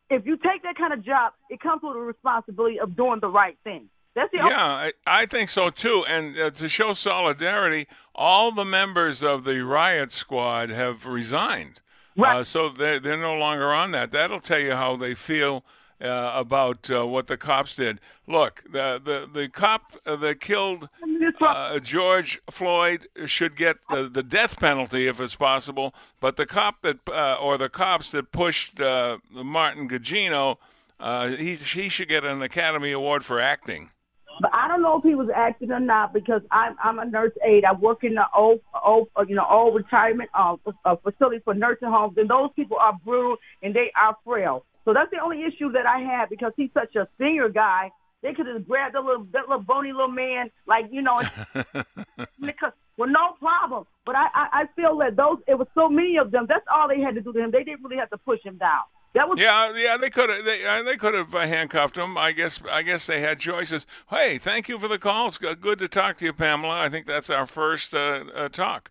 if 0.09 0.25
you 0.25 0.37
take 0.37 0.63
that 0.63 0.77
kind 0.77 0.93
of 0.93 1.03
job, 1.03 1.33
it 1.49 1.59
comes 1.59 1.81
with 1.83 1.95
a 1.95 1.99
responsibility 1.99 2.79
of 2.79 2.95
doing 2.95 3.19
the 3.19 3.27
right 3.27 3.57
thing. 3.63 3.89
That's 4.15 4.31
the 4.31 4.37
yeah, 4.37 4.65
I, 4.65 4.93
I, 5.05 5.25
think 5.27 5.49
so 5.49 5.69
too. 5.69 6.03
And 6.07 6.37
uh, 6.37 6.49
to 6.51 6.67
show 6.67 6.93
solidarity, 6.93 7.87
all 8.15 8.51
the 8.51 8.65
members 8.65 9.23
of 9.23 9.43
the 9.43 9.61
riot 9.61 10.11
squad 10.11 10.69
have 10.69 11.05
resigned. 11.05 11.81
Right. 12.17 12.37
Uh, 12.37 12.43
so 12.43 12.69
they're, 12.69 12.99
they're 12.99 13.21
no 13.21 13.35
longer 13.35 13.71
on 13.71 13.91
that. 13.91 14.11
That'll 14.11 14.39
tell 14.39 14.59
you 14.59 14.73
how 14.73 14.97
they 14.97 15.13
feel 15.15 15.63
uh, 16.01 16.31
about 16.35 16.89
uh, 16.89 17.05
what 17.05 17.27
the 17.27 17.37
cops 17.37 17.75
did. 17.75 17.99
Look, 18.27 18.63
the 18.71 19.01
the, 19.03 19.29
the 19.31 19.49
cop 19.49 19.93
uh, 20.05 20.15
that 20.17 20.39
killed 20.39 20.89
uh, 21.41 21.79
George 21.79 22.39
Floyd 22.49 23.07
should 23.25 23.55
get 23.55 23.77
the, 23.89 24.09
the 24.09 24.23
death 24.23 24.59
penalty 24.59 25.07
if 25.07 25.19
it's 25.19 25.35
possible, 25.35 25.93
but 26.19 26.37
the 26.37 26.45
cop 26.45 26.81
that 26.83 26.97
uh, 27.07 27.35
or 27.35 27.57
the 27.57 27.69
cops 27.69 28.11
that 28.11 28.31
pushed 28.31 28.79
uh, 28.79 29.17
Martin 29.31 29.89
Gugino, 29.89 30.57
he 31.37 31.55
he 31.55 31.89
should 31.89 32.09
get 32.09 32.23
an 32.23 32.41
Academy 32.41 32.91
Award 32.91 33.25
for 33.25 33.39
acting. 33.39 33.91
But 34.41 34.51
I 34.53 34.69
don't 34.69 34.81
know 34.81 34.97
if 34.97 35.03
he 35.03 35.15
was 35.15 35.27
acting 35.35 35.71
or 35.71 35.79
not 35.79 36.13
because 36.13 36.41
I'm 36.51 36.75
I'm 36.81 36.99
a 36.99 37.05
nurse 37.05 37.33
aide. 37.45 37.65
I 37.65 37.73
work 37.73 38.03
in 38.03 38.15
the 38.15 38.25
old 38.35 38.61
old 38.85 39.09
you 39.27 39.35
know 39.35 39.45
old 39.49 39.75
retirement 39.75 40.29
uh, 40.33 40.55
facility 41.03 41.41
for 41.43 41.53
nursing 41.53 41.89
homes, 41.89 42.17
and 42.17 42.29
those 42.29 42.49
people 42.55 42.77
are 42.79 42.97
brutal 43.03 43.35
and 43.61 43.75
they 43.75 43.91
are 44.01 44.15
frail. 44.23 44.65
So 44.89 44.93
that's 44.93 45.11
the 45.11 45.19
only 45.19 45.43
issue 45.43 45.71
that 45.73 45.85
I 45.85 45.99
have 45.99 46.31
because 46.31 46.51
he's 46.57 46.71
such 46.73 46.95
a 46.95 47.07
senior 47.19 47.47
guy. 47.47 47.91
They 48.23 48.33
could 48.33 48.47
have 48.47 48.67
grabbed 48.67 48.95
that 48.95 49.03
little 49.03 49.23
that 49.33 49.47
little 49.47 49.61
bony 49.61 49.91
little 49.91 50.07
man, 50.07 50.49
like 50.65 50.85
you 50.89 51.03
know, 51.03 51.21
well, 52.97 53.07
no 53.07 53.33
problem. 53.39 53.85
But 54.03 54.15
I, 54.15 54.27
I 54.33 54.47
I 54.51 54.63
feel 54.75 54.97
that 54.97 55.15
those 55.15 55.37
it 55.47 55.59
was 55.59 55.67
so 55.75 55.89
many 55.89 56.17
of 56.17 56.31
them. 56.31 56.47
That's 56.49 56.65
all 56.73 56.87
they 56.87 57.01
had 57.01 57.13
to 57.13 57.21
do 57.21 57.31
to 57.31 57.39
him. 57.39 57.51
They 57.51 57.63
didn't 57.63 57.83
really 57.83 57.97
have 57.97 58.09
to 58.09 58.17
push 58.17 58.41
him 58.41 58.57
down. 58.57 58.81
That 59.13 59.29
was 59.29 59.39
yeah, 59.39 59.71
yeah. 59.75 59.95
They 59.95 60.09
could 60.09 60.31
have 60.31 60.43
they 60.43 60.65
uh, 60.65 60.81
they 60.81 60.97
could 60.97 61.13
have 61.13 61.35
uh, 61.35 61.41
handcuffed 61.41 61.95
him. 61.95 62.17
I 62.17 62.31
guess 62.31 62.59
I 62.67 62.81
guess 62.81 63.05
they 63.05 63.21
had 63.21 63.39
choices. 63.39 63.85
Hey, 64.09 64.39
thank 64.39 64.67
you 64.69 64.79
for 64.79 64.87
the 64.87 64.97
call. 64.97 65.27
It's 65.27 65.37
good 65.37 65.77
to 65.77 65.87
talk 65.87 66.17
to 66.17 66.25
you, 66.25 66.33
Pamela. 66.33 66.81
I 66.81 66.89
think 66.89 67.05
that's 67.05 67.29
our 67.29 67.45
first 67.45 67.93
uh, 67.93 68.23
uh, 68.33 68.49
talk. 68.49 68.89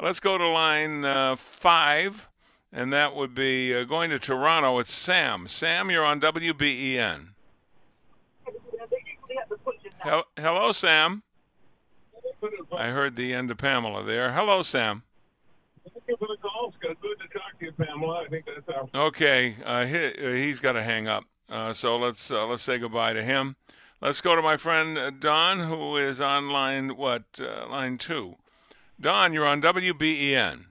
Let's 0.00 0.20
go 0.20 0.38
to 0.38 0.46
line 0.46 1.04
uh, 1.04 1.34
five 1.34 2.28
and 2.72 2.92
that 2.92 3.14
would 3.14 3.34
be 3.34 3.74
uh, 3.74 3.84
going 3.84 4.10
to 4.10 4.18
Toronto. 4.18 4.78
It's 4.78 4.92
Sam. 4.92 5.48
Sam, 5.48 5.90
you're 5.90 6.04
on 6.04 6.20
WBEN. 6.20 7.28
Hel- 9.98 10.26
Hello, 10.36 10.72
Sam. 10.72 11.22
I 12.76 12.88
heard 12.88 13.16
the 13.16 13.34
end 13.34 13.50
of 13.50 13.58
Pamela 13.58 14.02
there. 14.02 14.32
Hello, 14.32 14.62
Sam. 14.62 15.02
Okay, 18.94 19.56
uh, 19.64 19.84
he, 19.86 20.06
uh, 20.06 20.30
he's 20.32 20.60
got 20.60 20.72
to 20.72 20.82
hang 20.82 21.06
up. 21.06 21.24
Uh, 21.50 21.72
so 21.72 21.96
let's 21.96 22.30
uh, 22.30 22.46
let's 22.46 22.62
say 22.62 22.78
goodbye 22.78 23.12
to 23.12 23.22
him. 23.22 23.56
Let's 24.00 24.20
go 24.20 24.34
to 24.34 24.40
my 24.42 24.56
friend 24.56 24.96
uh, 24.96 25.10
Don, 25.10 25.60
who 25.60 25.96
is 25.96 26.20
on 26.20 26.48
line 26.48 26.96
what 26.96 27.24
uh, 27.40 27.68
line 27.68 27.98
two. 27.98 28.36
Don, 29.00 29.32
you're 29.32 29.46
on 29.46 29.60
WBEN. 29.60 30.64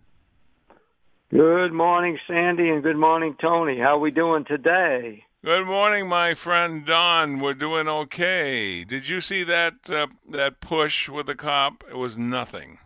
Good 1.32 1.74
morning, 1.74 2.18
Sandy, 2.28 2.70
and 2.70 2.82
good 2.82 2.98
morning, 2.98 3.36
Tony. 3.40 3.78
How 3.78 3.98
are 3.98 4.00
we 4.00 4.10
doing 4.10 4.46
today? 4.46 5.26
Good 5.46 5.68
morning, 5.68 6.10
my 6.10 6.34
friend 6.34 6.84
Don. 6.84 7.40
We're 7.40 7.54
doing 7.54 7.88
okay. 7.88 8.84
Did 8.84 9.08
you 9.08 9.22
see 9.22 9.44
that 9.44 9.92
uh, 9.92 10.08
that 10.32 10.60
push 10.60 11.08
with 11.08 11.28
the 11.28 11.36
cop? 11.36 11.84
It 11.88 11.98
was 11.98 12.18
nothing. 12.18 12.80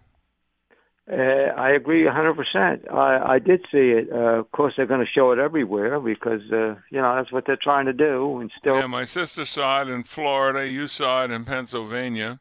Uh, 1.10 1.16
I 1.16 1.72
agree 1.72 2.04
100%. 2.04 2.94
I, 2.94 3.34
I 3.36 3.40
did 3.40 3.62
see 3.72 3.92
it. 3.92 4.10
Uh, 4.12 4.40
of 4.40 4.52
course, 4.52 4.74
they're 4.76 4.88
going 4.88 5.06
to 5.06 5.12
show 5.12 5.32
it 5.32 5.40
everywhere 5.40 6.02
because, 6.02 6.42
uh, 6.52 6.76
you 6.92 7.02
know, 7.02 7.16
that's 7.16 7.32
what 7.32 7.46
they're 7.46 7.58
trying 7.62 7.86
to 7.88 7.94
do. 7.94 8.40
And 8.40 8.52
still, 8.58 8.76
Yeah, 8.76 8.88
my 8.88 9.04
sister 9.06 9.44
saw 9.46 9.82
it 9.82 9.90
in 9.90 10.04
Florida. 10.04 10.68
You 10.68 10.88
saw 10.88 11.24
it 11.26 11.32
in 11.32 11.44
Pennsylvania. 11.44 12.40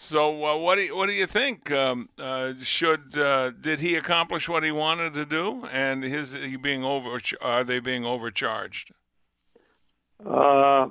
So, 0.00 0.46
uh, 0.46 0.56
what 0.56 0.76
do 0.76 0.82
you, 0.82 0.96
what 0.96 1.08
do 1.08 1.12
you 1.12 1.26
think? 1.26 1.72
Um, 1.72 2.08
uh, 2.20 2.52
should 2.62 3.18
uh, 3.18 3.50
did 3.50 3.80
he 3.80 3.96
accomplish 3.96 4.48
what 4.48 4.62
he 4.62 4.70
wanted 4.70 5.12
to 5.14 5.26
do? 5.26 5.66
And 5.72 6.04
his 6.04 6.34
he 6.34 6.54
being 6.54 6.84
over 6.84 7.18
are 7.40 7.64
they 7.64 7.80
being 7.80 8.04
overcharged? 8.04 8.92
uh, 10.24 10.88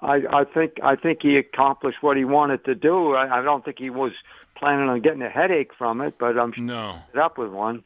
I, 0.00 0.22
I 0.32 0.44
think 0.52 0.72
I 0.82 0.96
think 0.96 1.20
he 1.22 1.36
accomplished 1.36 1.98
what 2.00 2.16
he 2.16 2.24
wanted 2.24 2.64
to 2.64 2.74
do. 2.74 3.14
I, 3.14 3.38
I 3.38 3.42
don't 3.42 3.64
think 3.64 3.78
he 3.78 3.90
was 3.90 4.10
planning 4.56 4.88
on 4.88 5.02
getting 5.02 5.22
a 5.22 5.30
headache 5.30 5.70
from 5.78 6.00
it, 6.00 6.14
but 6.18 6.36
I'm 6.36 6.52
sure 6.52 6.64
no. 6.64 6.98
up 7.20 7.38
with 7.38 7.50
one. 7.50 7.84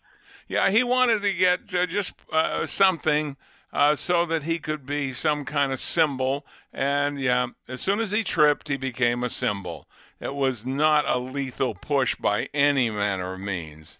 Yeah, 0.49 0.71
he 0.71 0.83
wanted 0.83 1.21
to 1.21 1.35
get 1.35 1.75
uh, 1.75 1.85
just 1.85 2.15
uh, 2.33 2.65
something 2.65 3.37
uh, 3.75 3.95
so 3.95 4.25
that 4.25 4.45
he 4.45 4.59
could 4.59 4.87
be 4.87 5.13
some 5.13 5.45
kind 5.45 5.71
of 5.71 5.81
symbol. 5.81 6.47
And 6.73 7.21
yeah, 7.21 7.49
as 7.69 7.83
soon 7.83 8.01
as 8.01 8.11
he 8.11 8.25
tripped, 8.25 8.69
he 8.69 8.79
became 8.79 9.23
a 9.23 9.29
symbol. 9.29 9.87
It 10.23 10.37
was 10.37 10.65
not 10.65 11.05
a 11.09 11.19
lethal 11.19 11.75
push 11.75 12.15
by 12.15 12.49
any 12.55 12.91
manner 12.91 13.35
of 13.35 13.41
means. 13.41 13.99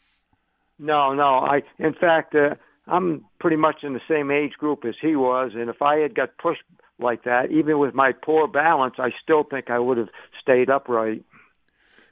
No, 0.79 1.13
no. 1.13 1.41
I, 1.41 1.63
in 1.81 1.95
fact, 1.95 2.37
uh, 2.37 2.55
I'm 2.87 3.25
pretty 3.41 3.57
much 3.57 3.83
in 3.83 3.93
the 3.93 4.01
same 4.09 4.31
age 4.31 4.53
group 4.53 4.85
as 4.85 4.95
he 5.03 5.17
was, 5.17 5.51
and 5.57 5.69
if 5.69 5.83
I 5.83 5.97
had 5.97 6.15
got 6.15 6.39
pushed 6.39 6.63
like 7.01 7.25
that, 7.25 7.51
even 7.51 7.81
with 7.81 7.93
my 7.93 8.13
poor 8.13 8.47
balance, 8.47 8.95
I 8.99 9.11
still 9.21 9.43
think 9.43 9.69
I 9.69 9.81
would 9.81 9.99
have 9.99 10.11
stayed 10.41 10.71
upright. 10.71 11.25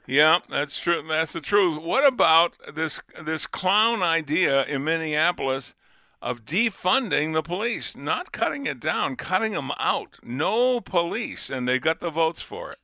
Yeah, 0.07 0.39
that's 0.49 0.77
true. 0.77 1.05
That's 1.07 1.31
the 1.31 1.39
truth. 1.39 1.81
What 1.81 2.05
about 2.05 2.57
this 2.73 3.01
this 3.23 3.47
clown 3.47 4.03
idea 4.03 4.65
in 4.65 4.83
Minneapolis 4.83 5.73
of 6.21 6.43
defunding 6.43 7.31
the 7.31 7.41
police, 7.41 7.95
not 7.95 8.33
cutting 8.33 8.65
it 8.65 8.81
down, 8.81 9.15
cutting 9.15 9.53
them 9.53 9.71
out? 9.79 10.19
No 10.21 10.81
police, 10.81 11.49
and 11.49 11.65
they 11.65 11.79
got 11.79 12.01
the 12.01 12.09
votes 12.09 12.41
for 12.41 12.73
it. 12.73 12.79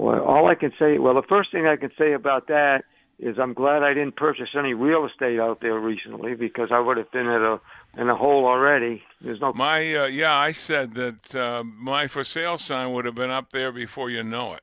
Boy, 0.00 0.18
all 0.18 0.48
I 0.48 0.54
can 0.54 0.72
say, 0.78 0.96
well, 0.96 1.12
the 1.12 1.28
first 1.28 1.52
thing 1.52 1.66
I 1.66 1.76
can 1.76 1.90
say 1.98 2.14
about 2.14 2.46
that 2.46 2.84
is 3.18 3.36
I'm 3.38 3.52
glad 3.52 3.82
I 3.82 3.92
didn't 3.92 4.16
purchase 4.16 4.48
any 4.58 4.72
real 4.72 5.04
estate 5.04 5.38
out 5.38 5.60
there 5.60 5.78
recently 5.78 6.34
because 6.34 6.70
I 6.72 6.80
would 6.80 6.96
have 6.96 7.12
been 7.12 7.26
at 7.26 7.42
a 7.42 7.60
in 7.98 8.08
a 8.08 8.16
hole 8.16 8.46
already. 8.46 9.02
There's 9.20 9.42
no 9.42 9.52
My 9.52 9.94
uh, 9.94 10.06
yeah, 10.06 10.34
I 10.34 10.52
said 10.52 10.94
that 10.94 11.36
uh, 11.36 11.64
my 11.64 12.06
for 12.06 12.24
sale 12.24 12.56
sign 12.56 12.94
would 12.94 13.04
have 13.04 13.14
been 13.14 13.30
up 13.30 13.52
there 13.52 13.72
before 13.72 14.08
you 14.08 14.22
know 14.22 14.54
it. 14.54 14.62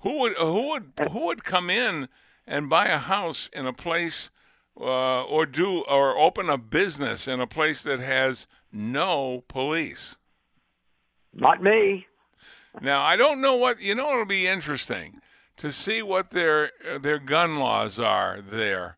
Who 0.00 0.18
would 0.18 0.34
who 0.36 0.68
would 0.68 0.92
who 1.10 1.24
would 1.24 1.44
come 1.44 1.70
in 1.70 2.10
and 2.46 2.68
buy 2.68 2.88
a 2.88 2.98
house 2.98 3.48
in 3.54 3.66
a 3.66 3.72
place 3.72 4.28
uh, 4.78 5.24
or 5.24 5.46
do 5.46 5.82
or 5.88 6.18
open 6.18 6.50
a 6.50 6.58
business 6.58 7.26
in 7.26 7.40
a 7.40 7.46
place 7.46 7.82
that 7.84 8.00
has 8.00 8.46
no 8.70 9.44
police? 9.48 10.16
Not 11.32 11.62
me. 11.62 12.04
Now 12.80 13.02
I 13.02 13.16
don't 13.16 13.40
know 13.40 13.56
what 13.56 13.80
you 13.80 13.94
know. 13.94 14.12
It'll 14.12 14.24
be 14.24 14.46
interesting 14.46 15.20
to 15.56 15.70
see 15.70 16.02
what 16.02 16.30
their 16.30 16.70
their 17.00 17.18
gun 17.18 17.58
laws 17.58 17.98
are 17.98 18.40
there, 18.40 18.96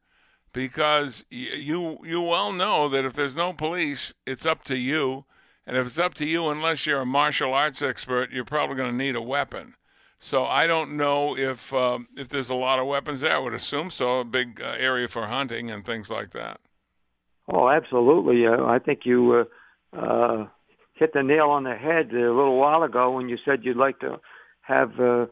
because 0.52 1.24
you 1.30 1.98
you 2.04 2.20
well 2.20 2.52
know 2.52 2.88
that 2.88 3.04
if 3.04 3.12
there's 3.14 3.34
no 3.34 3.52
police, 3.52 4.14
it's 4.26 4.46
up 4.46 4.64
to 4.64 4.76
you, 4.76 5.24
and 5.66 5.76
if 5.76 5.86
it's 5.86 5.98
up 5.98 6.14
to 6.14 6.24
you, 6.24 6.48
unless 6.48 6.86
you're 6.86 7.00
a 7.00 7.06
martial 7.06 7.52
arts 7.52 7.82
expert, 7.82 8.30
you're 8.30 8.44
probably 8.44 8.76
going 8.76 8.92
to 8.92 8.96
need 8.96 9.16
a 9.16 9.22
weapon. 9.22 9.74
So 10.18 10.44
I 10.44 10.66
don't 10.66 10.96
know 10.96 11.36
if 11.36 11.74
um, 11.74 12.08
if 12.16 12.28
there's 12.28 12.48
a 12.48 12.54
lot 12.54 12.78
of 12.78 12.86
weapons 12.86 13.20
there. 13.20 13.36
I 13.36 13.38
would 13.38 13.52
assume 13.52 13.90
so. 13.90 14.20
A 14.20 14.24
big 14.24 14.60
uh, 14.60 14.74
area 14.78 15.08
for 15.08 15.26
hunting 15.26 15.70
and 15.70 15.84
things 15.84 16.08
like 16.08 16.30
that. 16.30 16.60
Oh, 17.46 17.68
absolutely. 17.68 18.46
Uh, 18.46 18.64
I 18.64 18.78
think 18.78 19.00
you 19.04 19.44
uh, 19.92 19.98
uh, 19.98 20.46
hit 20.94 21.12
the 21.12 21.22
nail 21.22 21.50
on 21.50 21.64
the 21.64 21.74
head 21.74 22.12
a 22.12 22.32
little 22.32 22.58
while 22.58 22.82
ago 22.82 23.12
when 23.12 23.28
you 23.28 23.36
said 23.44 23.64
you'd 23.64 23.76
like 23.76 23.98
to 24.00 24.20
have 24.62 24.98
uh, 24.98 25.26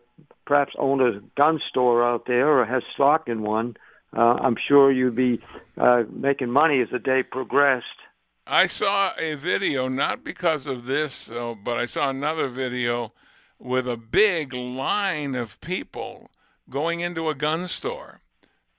perhaps 0.46 0.74
own 0.78 1.00
a 1.00 1.20
gun 1.36 1.60
store 1.68 2.04
out 2.04 2.26
there 2.26 2.48
or 2.48 2.64
have 2.64 2.82
stock 2.94 3.28
in 3.28 3.42
one. 3.42 3.76
Uh, 4.14 4.36
I'm 4.42 4.56
sure 4.68 4.92
you'd 4.92 5.14
be 5.14 5.40
uh, 5.78 6.02
making 6.10 6.50
money 6.50 6.80
as 6.82 6.88
the 6.90 6.98
day 6.98 7.22
progressed. 7.22 7.86
I 8.46 8.66
saw 8.66 9.12
a 9.18 9.34
video, 9.36 9.88
not 9.88 10.24
because 10.24 10.66
of 10.66 10.84
this, 10.84 11.30
uh, 11.30 11.54
but 11.64 11.78
I 11.78 11.86
saw 11.86 12.10
another 12.10 12.48
video 12.48 13.12
with 13.58 13.88
a 13.88 13.96
big 13.96 14.52
line 14.52 15.34
of 15.34 15.60
people 15.60 16.30
going 16.68 17.00
into 17.00 17.28
a 17.28 17.34
gun 17.34 17.68
store. 17.68 18.20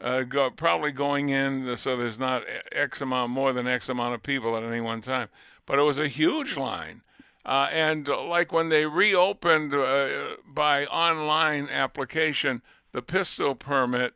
Uh, 0.02 0.24
go, 0.24 0.50
probably 0.50 0.92
going 0.92 1.30
in 1.30 1.78
so 1.78 1.96
there's 1.96 2.20
not 2.20 2.44
X 2.74 3.00
amount, 3.00 3.32
more 3.32 3.54
than 3.54 3.68
X 3.68 3.88
amount 3.88 4.14
of 4.14 4.22
people 4.22 4.58
at 4.58 4.64
any 4.64 4.82
one 4.82 5.00
time. 5.00 5.30
But 5.66 5.80
it 5.80 5.84
was 5.84 6.00
a 6.00 6.08
huge 6.08 6.58
line. 6.58 7.02
Uh, 7.46 7.68
and 7.72 8.08
uh, 8.08 8.24
like 8.24 8.52
when 8.52 8.70
they 8.70 8.86
reopened 8.86 9.74
uh, 9.74 10.38
by 10.48 10.86
online 10.86 11.68
application, 11.70 12.62
the 12.94 13.02
pistol 13.02 13.56
permit 13.56 14.14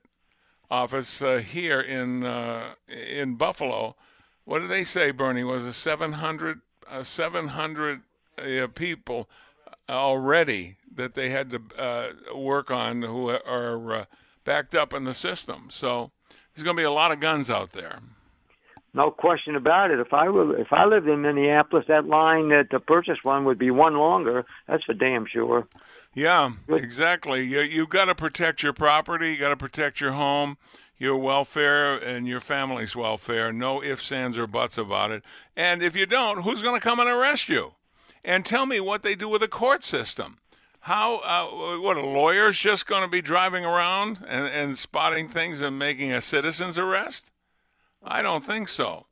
office 0.71 1.21
uh, 1.21 1.37
here 1.37 1.81
in 1.81 2.23
uh, 2.23 2.73
in 2.87 3.35
Buffalo, 3.35 3.95
what 4.45 4.59
did 4.59 4.69
they 4.69 4.83
say, 4.83 5.11
Bernie? 5.11 5.43
Was 5.43 5.65
it 5.65 5.73
700, 5.73 6.61
uh, 6.89 7.03
700 7.03 8.01
uh, 8.37 8.67
people 8.67 9.29
already 9.89 10.77
that 10.95 11.13
they 11.13 11.29
had 11.29 11.51
to 11.51 12.13
work 12.33 12.71
on 12.71 13.01
who 13.01 13.29
are 13.29 14.07
backed 14.47 14.73
up 14.73 14.93
in 14.93 15.03
the 15.03 15.13
system. 15.13 15.67
So 15.69 16.11
there's 16.55 16.63
going 16.63 16.75
to 16.75 16.81
be 16.81 16.85
a 16.85 16.91
lot 16.91 17.11
of 17.11 17.19
guns 17.19 17.51
out 17.51 17.73
there. 17.73 17.99
No 18.97 19.11
question 19.11 19.55
about 19.55 19.91
it. 19.91 19.99
If 19.99 20.11
I 20.11 20.27
were, 20.27 20.57
if 20.57 20.73
I 20.73 20.85
lived 20.85 21.07
in 21.07 21.21
Minneapolis, 21.21 21.85
that 21.87 22.07
line 22.07 22.51
uh, 22.51 22.63
to 22.71 22.79
purchase 22.79 23.19
one 23.21 23.45
would 23.45 23.59
be 23.59 23.69
one 23.69 23.95
longer. 23.95 24.43
That's 24.67 24.83
for 24.85 24.95
damn 24.95 25.27
sure. 25.27 25.67
Yeah, 26.15 26.53
exactly. 26.67 27.43
You 27.43 27.59
you've 27.59 27.89
got 27.89 28.05
to 28.05 28.15
protect 28.15 28.63
your 28.63 28.73
property. 28.73 29.33
You 29.33 29.37
got 29.37 29.49
to 29.49 29.55
protect 29.55 30.01
your 30.01 30.13
home, 30.13 30.57
your 30.97 31.15
welfare, 31.15 31.95
and 31.95 32.27
your 32.27 32.39
family's 32.39 32.95
welfare. 32.95 33.53
No 33.53 33.83
ifs, 33.83 34.11
ands, 34.11 34.35
or 34.35 34.47
buts 34.47 34.79
about 34.79 35.11
it. 35.11 35.21
And 35.55 35.83
if 35.83 35.95
you 35.95 36.07
don't, 36.07 36.41
who's 36.41 36.63
going 36.63 36.81
to 36.81 36.83
come 36.83 36.99
and 36.99 37.07
arrest 37.07 37.49
you? 37.49 37.73
And 38.25 38.43
tell 38.43 38.65
me 38.65 38.79
what 38.79 39.03
they 39.03 39.13
do 39.13 39.29
with 39.29 39.41
the 39.41 39.47
court 39.47 39.83
system. 39.83 40.39
How 40.79 41.17
uh, 41.17 41.77
what 41.79 41.97
a 41.97 42.01
lawyer's 42.01 42.57
just 42.57 42.87
going 42.87 43.03
to 43.03 43.07
be 43.07 43.21
driving 43.21 43.63
around 43.63 44.25
and, 44.27 44.47
and 44.47 44.75
spotting 44.75 45.29
things 45.29 45.61
and 45.61 45.77
making 45.77 46.11
a 46.11 46.19
citizen's 46.19 46.79
arrest? 46.79 47.29
I 48.07 48.21
don't 48.21 48.45
think 48.45 48.69
so. 48.69 49.05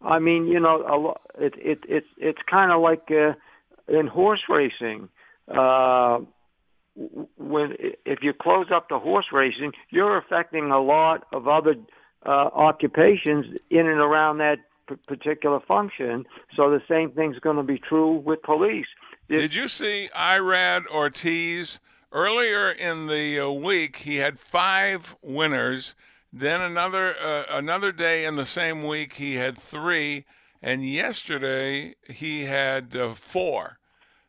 I 0.00 0.18
mean, 0.18 0.46
you 0.46 0.60
know, 0.60 0.82
a 0.82 0.96
lo- 0.96 1.20
it 1.38 1.54
it 1.56 1.80
it's 1.88 2.06
it's 2.18 2.38
kind 2.48 2.70
of 2.70 2.80
like 2.80 3.10
uh, 3.10 3.32
in 3.88 4.06
horse 4.06 4.42
racing. 4.48 5.08
Uh, 5.48 6.18
when 7.36 7.74
if 8.04 8.18
you 8.22 8.32
close 8.32 8.66
up 8.74 8.88
the 8.88 8.98
horse 8.98 9.26
racing, 9.32 9.72
you're 9.90 10.18
affecting 10.18 10.70
a 10.70 10.80
lot 10.80 11.26
of 11.32 11.48
other 11.48 11.74
uh, 12.26 12.50
occupations 12.54 13.46
in 13.70 13.86
and 13.86 14.00
around 14.00 14.38
that 14.38 14.58
p- 14.88 14.96
particular 15.06 15.60
function. 15.60 16.24
So 16.56 16.70
the 16.70 16.82
same 16.88 17.10
thing's 17.12 17.38
going 17.38 17.56
to 17.56 17.62
be 17.62 17.78
true 17.78 18.16
with 18.16 18.42
police. 18.42 18.86
Did 19.28 19.54
you 19.54 19.68
see 19.68 20.08
Irad 20.16 20.86
Ortiz 20.86 21.80
earlier 22.12 22.70
in 22.70 23.06
the 23.06 23.38
uh, 23.40 23.50
week? 23.50 23.96
He 23.98 24.16
had 24.16 24.38
five 24.38 25.16
winners. 25.22 25.94
Then 26.32 26.60
another 26.60 27.14
uh, 27.18 27.44
another 27.50 27.92
day 27.92 28.24
in 28.24 28.36
the 28.36 28.46
same 28.46 28.86
week, 28.86 29.14
he 29.14 29.36
had 29.36 29.56
three, 29.56 30.24
and 30.62 30.84
yesterday 30.84 31.94
he 32.06 32.44
had 32.44 32.94
uh, 32.94 33.14
four. 33.14 33.78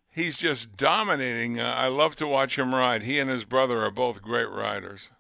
He's 0.10 0.38
just 0.38 0.76
dominating. 0.76 1.60
Uh, 1.60 1.66
I 1.66 1.88
love 1.88 2.16
to 2.18 2.28
watch 2.28 2.58
him 2.58 2.74
ride. 2.74 3.04
He 3.04 3.20
and 3.20 3.30
his 3.30 3.46
brother 3.46 3.84
are 3.84 3.92
both 3.92 4.22
great 4.22 4.50
riders. 4.50 5.12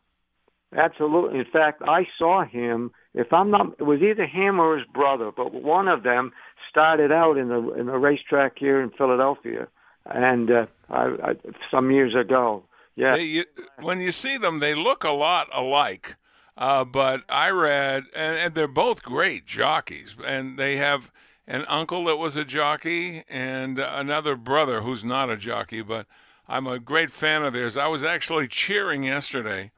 Absolutely. 0.75 1.39
In 1.39 1.45
fact, 1.51 1.81
I 1.85 2.07
saw 2.17 2.45
him. 2.45 2.91
If 3.13 3.33
I'm 3.33 3.49
not, 3.49 3.73
it 3.79 3.83
was 3.83 4.01
either 4.01 4.25
him 4.25 4.59
or 4.59 4.77
his 4.77 4.85
brother, 4.93 5.31
but 5.35 5.53
one 5.53 5.87
of 5.87 6.03
them 6.03 6.31
started 6.69 7.11
out 7.11 7.37
in 7.37 7.49
the 7.49 7.73
in 7.73 7.87
the 7.87 7.97
racetrack 7.97 8.57
here 8.57 8.81
in 8.81 8.91
Philadelphia, 8.91 9.67
and 10.05 10.51
uh, 10.51 10.65
I, 10.89 11.03
I, 11.23 11.33
some 11.71 11.91
years 11.91 12.15
ago. 12.15 12.63
Yeah. 12.95 13.15
They, 13.15 13.23
you, 13.23 13.45
when 13.81 13.99
you 13.99 14.11
see 14.11 14.37
them, 14.37 14.59
they 14.59 14.75
look 14.75 15.03
a 15.03 15.11
lot 15.11 15.47
alike. 15.53 16.17
Uh, 16.59 16.83
but 16.83 17.23
I 17.29 17.49
read, 17.51 18.03
and, 18.13 18.37
and 18.37 18.53
they're 18.53 18.67
both 18.67 19.01
great 19.01 19.45
jockeys, 19.45 20.13
and 20.25 20.59
they 20.59 20.75
have 20.75 21.09
an 21.47 21.63
uncle 21.69 22.03
that 22.03 22.17
was 22.17 22.35
a 22.35 22.43
jockey 22.43 23.23
and 23.29 23.79
another 23.79 24.35
brother 24.35 24.81
who's 24.81 25.05
not 25.05 25.29
a 25.29 25.37
jockey, 25.37 25.81
but 25.81 26.05
I'm 26.49 26.67
a 26.67 26.77
great 26.77 27.11
fan 27.11 27.43
of 27.43 27.53
theirs. 27.53 27.77
I 27.77 27.87
was 27.87 28.03
actually 28.03 28.49
cheering 28.49 29.03
yesterday. 29.03 29.71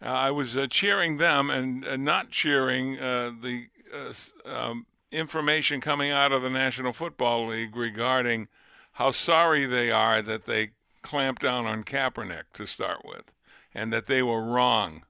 Uh, 0.00 0.06
I 0.06 0.30
was 0.30 0.56
uh, 0.56 0.68
cheering 0.70 1.16
them 1.16 1.50
and 1.50 1.84
uh, 1.84 1.96
not 1.96 2.30
cheering 2.30 3.00
uh, 3.00 3.32
the 3.42 3.66
uh, 3.92 4.12
um, 4.48 4.86
information 5.10 5.80
coming 5.80 6.12
out 6.12 6.30
of 6.30 6.42
the 6.42 6.48
National 6.48 6.92
Football 6.92 7.48
League 7.48 7.74
regarding 7.74 8.46
how 8.92 9.10
sorry 9.10 9.66
they 9.66 9.90
are 9.90 10.22
that 10.22 10.46
they 10.46 10.70
clamped 11.02 11.42
down 11.42 11.66
on 11.66 11.82
Kaepernick 11.82 12.44
to 12.52 12.66
start 12.66 13.04
with 13.04 13.32
and 13.74 13.92
that 13.92 14.06
they 14.06 14.22
were 14.22 14.42
wrong. 14.42 15.02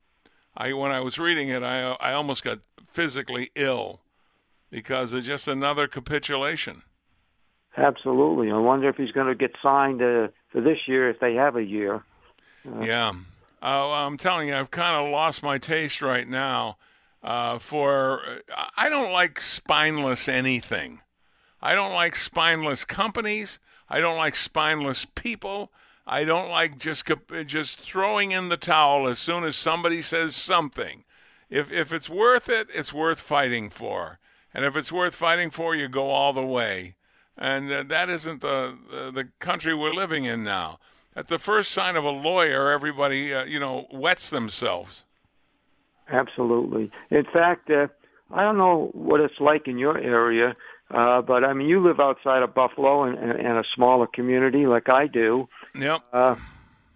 I 0.61 0.75
when 0.75 0.93
I 0.93 1.01
was 1.01 1.19
reading 1.19 1.49
it, 1.49 1.63
I 1.63 1.93
I 1.93 2.13
almost 2.13 2.45
got 2.45 2.59
physically 2.93 3.51
ill 3.55 4.01
because 4.71 5.15
it's 5.15 5.27
just 5.27 5.49
another 5.49 5.89
capitulation. 5.89 6.83
Absolutely. 7.79 8.51
I 8.51 8.59
wonder 8.59 8.89
if 8.91 8.97
he's 8.97 9.13
going 9.13 9.29
to 9.29 9.35
get 9.35 9.53
signed 9.63 10.03
uh, 10.03 10.29
for 10.51 10.61
this 10.61 10.79
year 10.87 11.09
if 11.09 11.19
they 11.19 11.35
have 11.35 11.57
a 11.57 11.65
year. 11.65 12.03
Uh, 12.67 12.81
Yeah. 12.83 13.13
Uh, 13.63 13.91
I'm 13.93 14.17
telling 14.17 14.49
you, 14.49 14.55
I've 14.55 14.71
kind 14.71 15.05
of 15.05 15.11
lost 15.13 15.43
my 15.43 15.59
taste 15.59 16.03
right 16.03 16.29
now 16.29 16.77
uh, 17.23 17.59
for. 17.59 18.41
I 18.77 18.89
don't 18.91 19.13
like 19.13 19.41
spineless 19.41 20.29
anything. 20.29 21.01
I 21.63 21.75
don't 21.75 21.95
like 21.95 22.17
spineless 22.17 22.85
companies. 22.85 23.59
I 23.89 24.01
don't 24.01 24.17
like 24.17 24.35
spineless 24.35 25.07
people. 25.15 25.73
I 26.11 26.25
don't 26.25 26.51
like 26.51 26.77
just 26.77 27.09
just 27.47 27.79
throwing 27.79 28.33
in 28.33 28.49
the 28.49 28.57
towel 28.57 29.07
as 29.07 29.21
soon 29.21 29.45
as 29.45 29.55
somebody 29.55 30.03
says 30.03 30.35
something. 30.35 31.05
If 31.49 31.71
if 31.71 31.93
it's 31.93 32.11
worth 32.11 32.49
it, 32.49 32.67
it's 32.75 32.93
worth 32.93 33.21
fighting 33.21 33.71
for. 33.71 34.19
And 34.53 34.65
if 34.65 34.75
it's 34.75 34.91
worth 34.91 35.15
fighting 35.15 35.51
for, 35.51 35.77
you 35.77 35.87
go 35.87 36.11
all 36.11 36.33
the 36.33 36.45
way. 36.45 36.97
And 37.39 37.71
uh, 37.71 37.85
that 37.85 38.11
isn't 38.11 38.41
the, 38.41 38.77
the 38.91 39.13
the 39.13 39.29
country 39.39 39.73
we're 39.73 39.95
living 39.95 40.25
in 40.25 40.43
now. 40.43 40.81
At 41.15 41.29
the 41.29 41.39
first 41.39 41.71
sign 41.71 41.95
of 41.95 42.03
a 42.03 42.11
lawyer, 42.11 42.73
everybody 42.73 43.33
uh, 43.33 43.45
you 43.45 43.61
know 43.61 43.87
wets 43.93 44.31
themselves. 44.31 45.05
Absolutely. 46.09 46.91
In 47.11 47.25
fact, 47.33 47.71
uh, 47.71 47.87
I 48.33 48.43
don't 48.43 48.59
know 48.59 48.91
what 48.95 49.21
it's 49.21 49.39
like 49.39 49.69
in 49.69 49.79
your 49.79 49.97
area, 49.97 50.57
uh, 50.93 51.23
but 51.23 51.45
I 51.45 51.53
mean, 51.53 51.69
you 51.69 51.81
live 51.81 52.01
outside 52.01 52.43
of 52.43 52.53
Buffalo 52.53 53.05
and, 53.05 53.17
and, 53.17 53.31
and 53.31 53.59
a 53.59 53.65
smaller 53.77 54.09
community 54.13 54.67
like 54.67 54.93
I 54.93 55.07
do. 55.07 55.49
Yep. 55.75 56.03
Uh, 56.13 56.35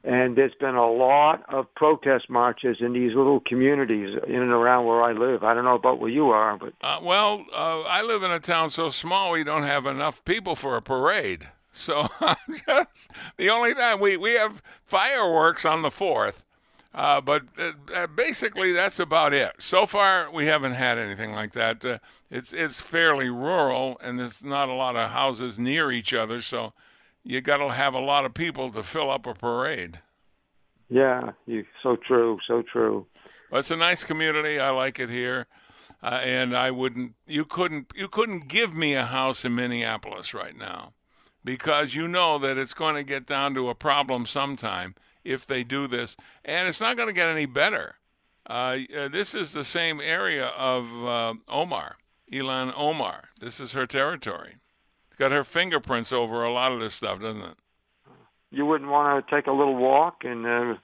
and 0.05 0.37
there's 0.37 0.55
been 0.61 0.75
a 0.75 0.91
lot 0.91 1.45
of 1.49 1.73
protest 1.75 2.29
marches 2.29 2.77
in 2.81 2.93
these 2.93 3.15
little 3.15 3.41
communities 3.41 4.19
in 4.27 4.35
and 4.37 4.53
around 4.53 4.85
where 4.85 5.03
I 5.03 5.13
live. 5.13 5.43
I 5.43 5.55
don't 5.55 5.65
know 5.65 5.77
about 5.77 5.99
where 5.99 6.11
you 6.11 6.29
are, 6.31 6.59
but 6.59 6.75
Uh, 6.83 6.99
well, 7.03 7.47
uh, 7.55 7.81
I 7.83 8.03
live 8.03 8.23
in 8.23 8.31
a 8.31 8.41
town 8.41 8.69
so 8.71 8.91
small 8.91 9.31
we 9.33 9.45
don't 9.45 9.63
have 9.63 9.87
enough 9.87 10.23
people 10.25 10.55
for 10.55 10.77
a 10.77 10.83
parade. 10.83 11.47
So 11.73 12.09
I'm 12.21 12.37
just 12.49 13.11
the 13.37 13.51
only 13.51 13.75
time 13.75 13.99
we 13.99 14.17
we 14.17 14.33
have 14.33 14.63
fireworks 14.85 15.65
on 15.65 15.83
the 15.83 15.91
fourth, 15.91 16.47
uh, 16.95 17.21
but 17.21 17.45
uh, 17.59 17.73
uh, 17.95 18.07
basically 18.07 18.73
that's 18.73 19.01
about 19.01 19.33
it. 19.33 19.55
So 19.59 19.87
far 19.87 20.31
we 20.31 20.47
haven't 20.47 20.75
had 20.75 20.99
anything 20.99 21.33
like 21.33 21.53
that. 21.55 21.85
Uh, 21.85 21.99
it's 22.31 22.53
it's 22.53 22.81
fairly 22.81 23.31
rural 23.31 23.99
and 24.03 24.21
there's 24.21 24.45
not 24.45 24.69
a 24.69 24.75
lot 24.75 24.97
of 24.97 25.11
houses 25.11 25.59
near 25.59 25.91
each 25.91 26.13
other, 26.13 26.41
so 26.43 26.75
you 27.25 27.41
got 27.41 27.57
to 27.57 27.71
have 27.71 27.95
a 27.95 28.01
lot 28.01 28.25
of 28.25 28.35
people 28.35 28.71
to 28.73 28.83
fill 28.83 29.11
up 29.11 29.27
a 29.27 29.35
parade. 29.35 30.01
yeah, 30.89 31.33
you 31.47 31.65
so 31.83 31.97
true, 31.97 32.39
so 32.47 32.63
true. 32.63 33.07
Well, 33.51 33.61
it's 33.61 33.71
a 33.71 33.77
nice 33.77 34.05
community. 34.05 34.59
I 34.61 34.71
like 34.71 34.99
it 34.99 35.11
here, 35.11 35.47
uh, 36.03 36.21
and 36.23 36.57
I 36.57 36.71
wouldn't. 36.71 37.15
You 37.27 37.45
couldn't. 37.45 37.93
You 37.95 38.09
couldn't 38.09 38.49
give 38.49 38.75
me 38.75 38.95
a 38.95 39.07
house 39.07 39.45
in 39.45 39.55
Minneapolis 39.55 40.35
right 40.35 40.57
now, 40.57 40.93
because 41.45 41.95
you 41.95 42.07
know 42.09 42.39
that 42.39 42.59
it's 42.59 42.75
going 42.75 42.95
to 42.97 43.05
get 43.05 43.27
down 43.27 43.55
to 43.55 43.69
a 43.69 43.75
problem 43.75 44.27
sometime 44.27 44.95
if 45.25 45.47
they 45.47 45.65
do 45.65 45.87
this, 45.89 46.17
and 46.45 46.69
it's 46.69 46.81
not 46.81 46.97
going 46.97 47.09
to 47.09 47.15
get 47.15 47.29
any 47.29 47.47
better. 47.47 47.97
Uh, 48.47 48.79
uh, 48.95 49.09
this 49.09 49.35
is 49.35 49.53
the 49.53 49.65
same 49.65 50.01
area 50.01 50.49
of 50.49 50.85
uh, 51.07 51.35
Omar, 51.49 51.97
Ilhan 52.31 52.75
Omar. 52.77 53.31
This 53.41 53.59
is 53.59 53.73
her 53.73 53.87
territory. 53.87 54.57
Got 55.17 55.33
her 55.33 55.45
fingerprints 55.45 56.13
over 56.13 56.43
a 56.45 56.53
lot 56.53 56.73
of 56.73 56.81
this 56.81 56.95
stuff, 56.95 57.21
doesn't 57.21 57.43
it? 57.43 57.57
You 58.51 58.67
wouldn't 58.67 58.91
want 58.91 59.27
to 59.27 59.35
take 59.35 59.47
a 59.47 59.53
little 59.53 59.77
walk 59.77 60.23
and 60.23 60.47
uh, 60.47 60.75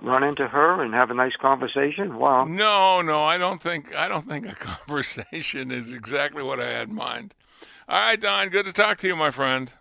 run 0.00 0.22
into 0.22 0.46
her 0.46 0.82
and 0.82 0.94
have 0.94 1.10
a 1.10 1.14
nice 1.14 1.36
conversation. 1.40 2.16
Wow. 2.16 2.44
No, 2.44 3.02
no, 3.02 3.24
I 3.24 3.38
don't 3.38 3.62
think 3.62 3.94
I 3.94 4.08
don't 4.08 4.28
think 4.28 4.46
a 4.46 4.54
conversation 4.54 5.70
is 5.70 5.92
exactly 5.92 6.42
what 6.42 6.60
I 6.60 6.70
had 6.70 6.88
in 6.88 6.94
mind. 6.94 7.34
All 7.88 8.00
right, 8.00 8.20
Don, 8.20 8.48
good 8.48 8.64
to 8.66 8.72
talk 8.72 8.98
to 8.98 9.06
you, 9.06 9.16
my 9.16 9.30
friend. 9.30 9.72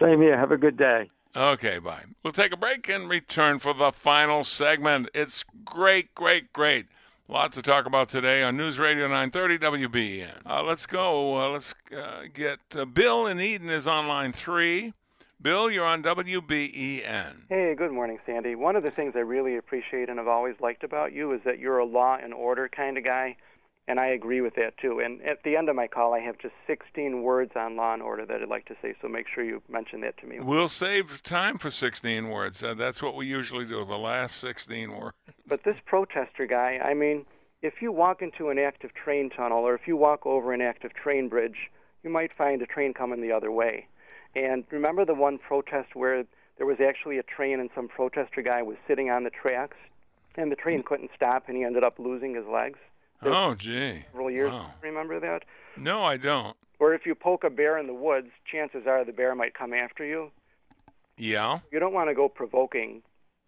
Same 0.00 0.20
here. 0.20 0.38
Have 0.38 0.52
a 0.52 0.56
good 0.56 0.76
day. 0.76 1.10
Okay, 1.34 1.78
bye. 1.78 2.04
We'll 2.22 2.32
take 2.32 2.52
a 2.52 2.56
break 2.56 2.88
and 2.88 3.08
return 3.08 3.58
for 3.58 3.72
the 3.72 3.90
final 3.90 4.44
segment. 4.44 5.08
It's 5.14 5.44
great, 5.64 6.14
great, 6.14 6.52
great. 6.52 6.86
Lots 7.32 7.56
to 7.56 7.62
talk 7.62 7.86
about 7.86 8.10
today 8.10 8.42
on 8.42 8.58
News 8.58 8.78
Radio 8.78 9.08
930 9.08 9.88
WBEN. 9.88 10.44
Uh, 10.44 10.62
let's 10.62 10.84
go. 10.84 11.40
Uh, 11.40 11.48
let's 11.48 11.74
uh, 11.90 12.24
get 12.30 12.58
uh, 12.76 12.84
Bill 12.84 13.26
in 13.26 13.40
Eden 13.40 13.70
is 13.70 13.88
on 13.88 14.06
line 14.06 14.32
three. 14.32 14.92
Bill, 15.40 15.70
you're 15.70 15.86
on 15.86 16.02
WBEN. 16.02 17.32
Hey, 17.48 17.74
good 17.74 17.90
morning, 17.90 18.18
Sandy. 18.26 18.54
One 18.54 18.76
of 18.76 18.82
the 18.82 18.90
things 18.90 19.14
I 19.16 19.20
really 19.20 19.56
appreciate 19.56 20.10
and 20.10 20.18
have 20.18 20.28
always 20.28 20.56
liked 20.60 20.84
about 20.84 21.14
you 21.14 21.32
is 21.32 21.40
that 21.46 21.58
you're 21.58 21.78
a 21.78 21.86
law 21.86 22.18
and 22.22 22.34
order 22.34 22.68
kind 22.68 22.98
of 22.98 23.04
guy, 23.04 23.38
and 23.88 23.98
I 23.98 24.06
agree 24.06 24.40
with 24.40 24.54
that 24.54 24.78
too. 24.78 25.00
And 25.00 25.20
at 25.22 25.42
the 25.42 25.56
end 25.56 25.68
of 25.68 25.76
my 25.76 25.86
call, 25.86 26.14
I 26.14 26.20
have 26.20 26.38
just 26.38 26.54
16 26.66 27.22
words 27.22 27.52
on 27.56 27.76
law 27.76 27.92
and 27.92 28.02
order 28.02 28.24
that 28.24 28.40
I'd 28.40 28.48
like 28.48 28.66
to 28.66 28.76
say, 28.80 28.94
so 29.02 29.08
make 29.08 29.26
sure 29.32 29.42
you 29.42 29.60
mention 29.68 30.00
that 30.02 30.16
to 30.18 30.26
me. 30.26 30.38
We'll 30.40 30.68
save 30.68 31.22
time 31.22 31.58
for 31.58 31.70
16 31.70 32.28
words. 32.28 32.62
Uh, 32.62 32.74
that's 32.74 33.02
what 33.02 33.16
we 33.16 33.26
usually 33.26 33.64
do, 33.64 33.84
the 33.84 33.98
last 33.98 34.36
16 34.36 34.96
words. 34.96 35.16
But 35.46 35.64
this 35.64 35.76
protester 35.84 36.46
guy, 36.46 36.78
I 36.82 36.94
mean, 36.94 37.26
if 37.60 37.74
you 37.80 37.92
walk 37.92 38.22
into 38.22 38.50
an 38.50 38.58
active 38.58 38.92
train 38.94 39.30
tunnel 39.30 39.66
or 39.66 39.74
if 39.74 39.82
you 39.86 39.96
walk 39.96 40.26
over 40.26 40.52
an 40.52 40.60
active 40.60 40.94
train 40.94 41.28
bridge, 41.28 41.70
you 42.02 42.10
might 42.10 42.32
find 42.36 42.62
a 42.62 42.66
train 42.66 42.94
coming 42.94 43.20
the 43.20 43.32
other 43.32 43.50
way. 43.50 43.86
And 44.34 44.64
remember 44.70 45.04
the 45.04 45.14
one 45.14 45.38
protest 45.38 45.94
where 45.94 46.24
there 46.56 46.66
was 46.66 46.78
actually 46.80 47.18
a 47.18 47.22
train 47.22 47.60
and 47.60 47.70
some 47.74 47.88
protester 47.88 48.42
guy 48.42 48.62
was 48.62 48.76
sitting 48.86 49.10
on 49.10 49.24
the 49.24 49.30
tracks 49.30 49.76
and 50.36 50.50
the 50.50 50.56
train 50.56 50.82
couldn't 50.82 51.10
stop 51.14 51.44
and 51.48 51.56
he 51.56 51.64
ended 51.64 51.84
up 51.84 51.98
losing 51.98 52.34
his 52.34 52.46
legs? 52.46 52.78
Oh, 53.24 53.54
gee. 53.54 54.04
Several 54.10 54.30
years. 54.30 54.50
Wow. 54.50 54.72
Remember 54.82 55.20
that? 55.20 55.44
No, 55.76 56.02
I 56.02 56.16
don't. 56.16 56.56
Or 56.78 56.94
if 56.94 57.06
you 57.06 57.14
poke 57.14 57.44
a 57.44 57.50
bear 57.50 57.78
in 57.78 57.86
the 57.86 57.94
woods, 57.94 58.28
chances 58.50 58.86
are 58.86 59.04
the 59.04 59.12
bear 59.12 59.34
might 59.34 59.54
come 59.54 59.72
after 59.72 60.04
you. 60.04 60.30
Yeah. 61.16 61.60
You 61.70 61.78
don't 61.78 61.92
want 61.92 62.10
to 62.10 62.14
go 62.14 62.28
provoking 62.28 63.02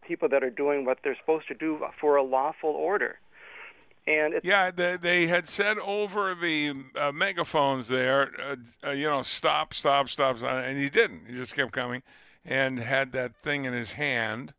people 0.06 0.28
that 0.28 0.44
are 0.44 0.50
doing 0.50 0.84
what 0.84 0.98
they're 1.02 1.16
supposed 1.18 1.48
to 1.48 1.54
do 1.54 1.80
for 2.00 2.16
a 2.16 2.22
lawful 2.22 2.70
order. 2.70 3.18
And 4.06 4.34
it's, 4.34 4.46
Yeah, 4.46 4.70
they, 4.70 4.96
they 4.96 5.26
had 5.26 5.48
said 5.48 5.78
over 5.78 6.34
the 6.34 6.74
uh, 6.94 7.10
megaphones 7.10 7.88
there, 7.88 8.30
uh, 8.40 8.56
uh, 8.86 8.90
you 8.90 9.08
know, 9.08 9.22
stop, 9.22 9.72
stop, 9.72 10.08
stop, 10.10 10.38
stop, 10.38 10.50
and 10.50 10.78
he 10.78 10.90
didn't. 10.90 11.26
He 11.26 11.34
just 11.34 11.56
kept 11.56 11.72
coming 11.72 12.02
and 12.44 12.78
had 12.78 13.12
that 13.12 13.34
thing 13.42 13.64
in 13.64 13.72
his 13.72 13.92
hand, 13.92 14.52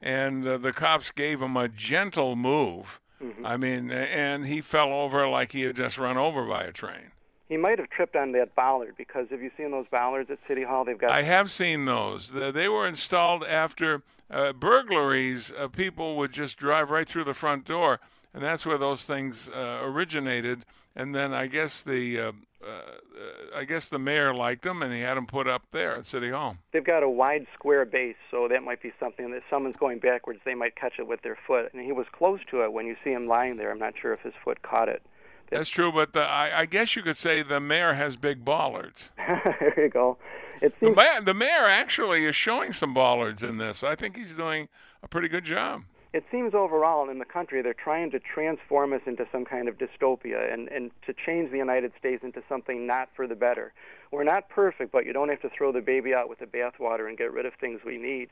and 0.00 0.46
uh, 0.46 0.56
the 0.56 0.72
cops 0.72 1.10
gave 1.10 1.42
him 1.42 1.56
a 1.56 1.68
gentle 1.68 2.36
move. 2.36 3.00
Mhm. 3.22 3.46
I 3.46 3.56
mean, 3.56 3.90
and 3.90 4.46
he 4.46 4.60
fell 4.60 4.92
over 4.92 5.28
like 5.28 5.52
he 5.52 5.62
had 5.62 5.76
just 5.76 5.96
run 5.98 6.16
over 6.16 6.44
by 6.44 6.62
a 6.64 6.72
train. 6.72 7.12
he 7.48 7.56
might 7.58 7.78
have 7.78 7.90
tripped 7.90 8.16
on 8.16 8.32
that 8.32 8.54
bollard 8.54 8.94
because 8.96 9.28
have 9.30 9.42
you 9.42 9.50
seen 9.58 9.70
those 9.72 9.86
bollards 9.90 10.30
at 10.30 10.38
City 10.48 10.62
Hall? 10.62 10.84
They've 10.86 10.96
got 10.98 11.10
I 11.10 11.22
have 11.22 11.50
seen 11.50 11.84
those. 11.84 12.30
They 12.30 12.66
were 12.68 12.86
installed 12.86 13.44
after 13.44 14.02
uh, 14.30 14.54
burglaries. 14.54 15.52
Uh, 15.52 15.68
people 15.68 16.16
would 16.16 16.32
just 16.32 16.56
drive 16.56 16.90
right 16.90 17.06
through 17.06 17.24
the 17.24 17.34
front 17.34 17.66
door, 17.66 18.00
and 18.34 18.42
that's 18.42 18.64
where 18.64 18.78
those 18.78 19.02
things 19.02 19.48
uh, 19.48 19.80
originated. 19.82 20.64
And 20.94 21.14
then 21.14 21.32
I 21.32 21.46
guess 21.46 21.82
the 21.82 22.20
uh, 22.20 22.32
uh, 22.62 23.56
I 23.56 23.64
guess 23.64 23.88
the 23.88 23.98
mayor 23.98 24.34
liked 24.34 24.62
them, 24.62 24.82
and 24.82 24.92
he 24.92 25.00
had 25.00 25.16
them 25.16 25.26
put 25.26 25.48
up 25.48 25.64
there 25.70 25.96
at 25.96 26.06
City 26.06 26.30
Hall. 26.30 26.56
they've 26.72 26.84
got 26.84 27.02
a 27.02 27.08
wide 27.08 27.46
square 27.54 27.84
base, 27.84 28.16
so 28.30 28.46
that 28.48 28.62
might 28.62 28.82
be 28.82 28.92
something 29.00 29.30
that 29.32 29.42
someone's 29.50 29.76
going 29.76 29.98
backwards, 29.98 30.40
they 30.44 30.54
might 30.54 30.76
catch 30.76 30.94
it 30.98 31.06
with 31.06 31.22
their 31.22 31.36
foot. 31.46 31.72
And 31.72 31.82
he 31.82 31.92
was 31.92 32.06
close 32.12 32.40
to 32.50 32.62
it 32.62 32.72
when 32.72 32.86
you 32.86 32.96
see 33.02 33.10
him 33.10 33.26
lying 33.26 33.56
there. 33.56 33.70
I'm 33.70 33.78
not 33.78 33.94
sure 34.00 34.12
if 34.12 34.20
his 34.20 34.34
foot 34.44 34.62
caught 34.62 34.88
it. 34.88 35.02
That's 35.50 35.68
true, 35.68 35.92
but 35.92 36.14
the, 36.14 36.20
I, 36.20 36.60
I 36.60 36.66
guess 36.66 36.96
you 36.96 37.02
could 37.02 37.16
say 37.16 37.42
the 37.42 37.60
mayor 37.60 37.94
has 37.94 38.16
big 38.16 38.42
bollards. 38.42 39.10
there 39.16 39.74
you 39.76 39.90
go. 39.90 40.16
It 40.62 40.72
The 40.80 40.94
mayor, 40.94 41.20
the 41.22 41.34
mayor 41.34 41.66
actually 41.66 42.24
is 42.24 42.34
showing 42.34 42.72
some 42.72 42.94
bollards 42.94 43.42
in 43.42 43.58
this. 43.58 43.84
I 43.84 43.94
think 43.94 44.16
he's 44.16 44.34
doing 44.34 44.68
a 45.02 45.08
pretty 45.08 45.28
good 45.28 45.44
job. 45.44 45.82
It 46.12 46.24
seems 46.30 46.54
overall 46.54 47.08
in 47.08 47.18
the 47.18 47.24
country 47.24 47.62
they're 47.62 47.74
trying 47.74 48.10
to 48.10 48.20
transform 48.20 48.92
us 48.92 49.00
into 49.06 49.26
some 49.32 49.44
kind 49.44 49.68
of 49.68 49.78
dystopia 49.78 50.52
and, 50.52 50.68
and 50.68 50.90
to 51.06 51.14
change 51.14 51.50
the 51.50 51.56
United 51.56 51.92
States 51.98 52.22
into 52.22 52.42
something 52.48 52.86
not 52.86 53.08
for 53.16 53.26
the 53.26 53.34
better. 53.34 53.72
We're 54.10 54.24
not 54.24 54.48
perfect, 54.50 54.92
but 54.92 55.06
you 55.06 55.12
don't 55.12 55.30
have 55.30 55.40
to 55.40 55.50
throw 55.56 55.72
the 55.72 55.80
baby 55.80 56.12
out 56.12 56.28
with 56.28 56.38
the 56.38 56.46
bathwater 56.46 57.08
and 57.08 57.16
get 57.16 57.32
rid 57.32 57.46
of 57.46 57.54
things 57.60 57.80
we 57.84 57.96
need. 57.96 58.28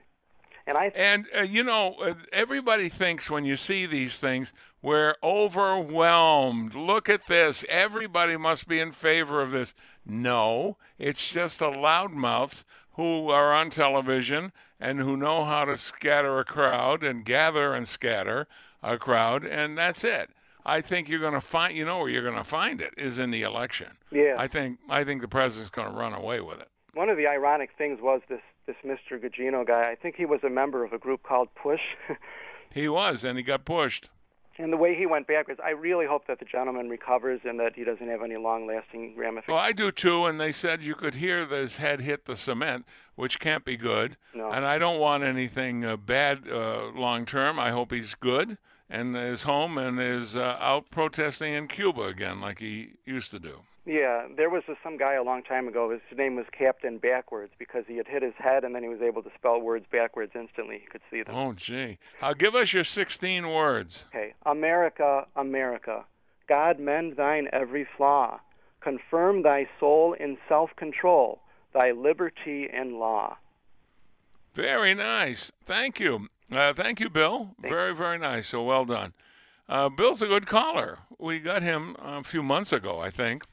And 0.67 0.77
I 0.77 0.93
And 0.95 1.27
uh, 1.35 1.41
you 1.41 1.65
know, 1.65 1.95
uh, 1.95 2.15
everybody 2.33 2.91
thinks 2.91 3.31
when 3.31 3.47
you 3.47 3.57
see 3.57 3.87
these 3.87 4.19
things, 4.19 4.53
we're 4.83 5.15
overwhelmed. 5.23 6.75
Look 6.75 7.09
at 7.09 7.27
this. 7.29 7.65
Everybody 7.69 8.37
must 8.37 8.69
be 8.69 8.79
in 8.79 8.93
favor 8.93 9.41
of 9.41 9.53
this. 9.53 9.75
No, 10.05 10.77
it's 10.99 11.33
just 11.33 11.61
the 11.61 11.71
loudmouths 11.71 12.65
who 12.95 13.31
are 13.31 13.53
on 13.53 13.71
television 13.71 14.53
and 14.79 14.99
who 15.01 15.17
know 15.17 15.45
how 15.45 15.65
to 15.65 15.77
scatter 15.77 16.39
a 16.39 16.45
crowd 16.45 17.03
and 17.03 17.25
gather 17.25 17.75
and 17.75 17.87
scatter 17.87 18.47
a 18.83 18.99
crowd, 18.99 19.45
and 19.45 19.77
that's 19.77 20.05
it. 20.05 20.31
I 20.65 20.81
think 20.81 21.09
you're 21.09 21.21
going 21.21 21.35
to 21.35 21.41
find, 21.41 21.75
you 21.77 21.85
know, 21.85 21.99
where 21.99 22.09
you're 22.09 22.23
going 22.23 22.37
to 22.37 22.45
find 22.45 22.81
it 22.81 22.93
is 22.97 23.19
in 23.19 23.31
the 23.31 23.43
election. 23.43 23.89
Yeah. 24.11 24.37
I 24.39 24.47
think 24.47 24.79
I 24.89 25.05
think 25.05 25.23
the 25.23 25.29
president's 25.29 25.71
going 25.71 25.91
to 25.91 25.97
run 25.97 26.13
away 26.13 26.41
with 26.41 26.61
it. 26.61 26.69
one 26.95 27.09
of 27.09 27.17
the 27.17 27.27
ironic 27.27 27.71
things 27.79 27.99
was 28.03 28.21
this 28.29 28.41
this 28.67 28.77
Mr. 28.85 29.19
Gugino 29.19 29.67
guy. 29.67 29.91
I 29.91 29.95
think 29.95 30.17
he 30.17 30.27
was 30.27 30.41
a 30.45 30.51
member 30.51 30.85
of 30.85 30.93
a 30.93 30.99
group 30.99 31.23
called 31.23 31.49
Push, 31.55 31.81
He 32.73 32.89
was, 32.89 33.25
and 33.25 33.37
he 33.37 33.43
got 33.43 33.65
pushed. 33.65 34.11
And 34.59 34.73
the 34.73 34.77
way 34.77 34.95
he 34.95 35.07
went 35.07 35.27
backwards, 35.27 35.59
I 35.65 35.71
really 35.71 36.07
hope 36.07 36.27
that 36.27 36.39
the 36.39 36.45
gentleman 36.45 36.89
recovers 36.89 37.41
and 37.45 37.59
that 37.61 37.77
he 37.77 37.85
doesn't 37.85 38.07
have 38.09 38.23
any 38.23 38.37
long-lasting 38.37 39.15
ramifications. 39.17 39.49
Well, 39.49 39.59
I 39.59 39.73
do 39.73 39.91
too, 39.91 40.27
and 40.27 40.39
they 40.39 40.53
said 40.53 40.83
you 40.83 40.95
could 40.95 41.15
hear 41.15 41.47
his 41.47 41.79
head 41.79 42.03
hit 42.03 42.27
the 42.27 42.37
cement, 42.37 42.85
which 43.15 43.41
can't 43.41 43.65
be 43.65 43.77
good. 43.77 44.17
No. 44.35 44.51
And 44.51 44.67
I 44.67 44.79
don't 44.79 45.01
want 45.01 45.25
anything 45.25 45.85
uh, 45.85 45.97
bad 45.97 46.49
uh, 46.49 46.91
long 46.95 47.25
term. 47.25 47.59
I 47.59 47.71
hope 47.71 47.93
he's 47.93 48.15
good 48.15 48.59
and 48.91 49.17
is 49.17 49.45
home 49.45 49.79
and 49.79 50.01
is 50.01 50.37
uh, 50.37 50.57
out 50.61 50.91
protesting 50.91 51.55
in 51.55 51.69
Cuba 51.69 52.03
again, 52.03 52.41
like 52.41 52.59
he 52.59 52.95
used 53.05 53.31
to 53.31 53.39
do. 53.39 53.61
Yeah, 53.87 54.27
there 54.37 54.51
was 54.51 54.63
some 54.83 54.99
guy 54.99 55.15
a 55.15 55.23
long 55.23 55.43
time 55.43 55.67
ago. 55.67 55.91
His 55.91 56.19
name 56.19 56.37
was 56.37 56.45
Captain 56.57 56.99
Backwards 56.99 57.53
because 57.59 57.85
he 57.89 57.97
had 57.97 58.07
hit 58.07 58.23
his 58.23 58.35
head 58.37 58.63
and 58.63 58.75
then 58.75 58.83
he 58.83 58.89
was 58.89 59.01
able 59.01 59.23
to 59.23 59.31
spell 59.35 59.61
words 59.61 59.87
backwards 59.91 60.33
instantly. 60.35 60.79
He 60.81 60.87
could 60.87 61.01
see 61.11 61.23
them. 61.23 61.35
Oh, 61.35 61.53
gee. 61.55 61.99
Uh, 62.21 62.35
give 62.35 62.55
us 62.55 62.73
your 62.73 62.85
16 62.85 63.49
words. 63.49 64.05
Okay. 64.15 64.35
America, 64.45 65.27
America, 65.35 66.05
God 66.47 66.79
mend 66.79 67.17
thine 67.17 67.49
every 67.53 67.87
flaw. 67.97 68.41
Confirm 68.83 69.43
thy 69.43 69.67
soul 69.79 70.15
in 70.19 70.37
self-control, 70.49 71.41
thy 71.73 71.91
liberty 71.91 72.69
in 72.73 72.99
law. 72.99 73.39
Very 74.55 74.95
nice. 74.95 75.53
Thank 75.65 76.01
you. 76.01 76.29
Uh, 76.53 76.73
thank 76.73 77.01
you, 77.01 77.09
Bill. 77.09 77.55
Very, 77.61 77.95
very 77.95 78.19
nice. 78.19 78.49
So 78.49 78.63
well 78.63 78.85
done. 78.85 79.15
Uh, 79.69 79.89
Bill's 79.89 80.21
a 80.21 80.27
good 80.27 80.47
caller. 80.47 80.99
We 81.19 81.39
got 81.39 81.63
him 81.63 81.97
a 82.01 82.25
few 82.25 82.43
months 82.43 82.73
ago, 82.73 82.99
I 82.99 83.11
think. 83.11 83.45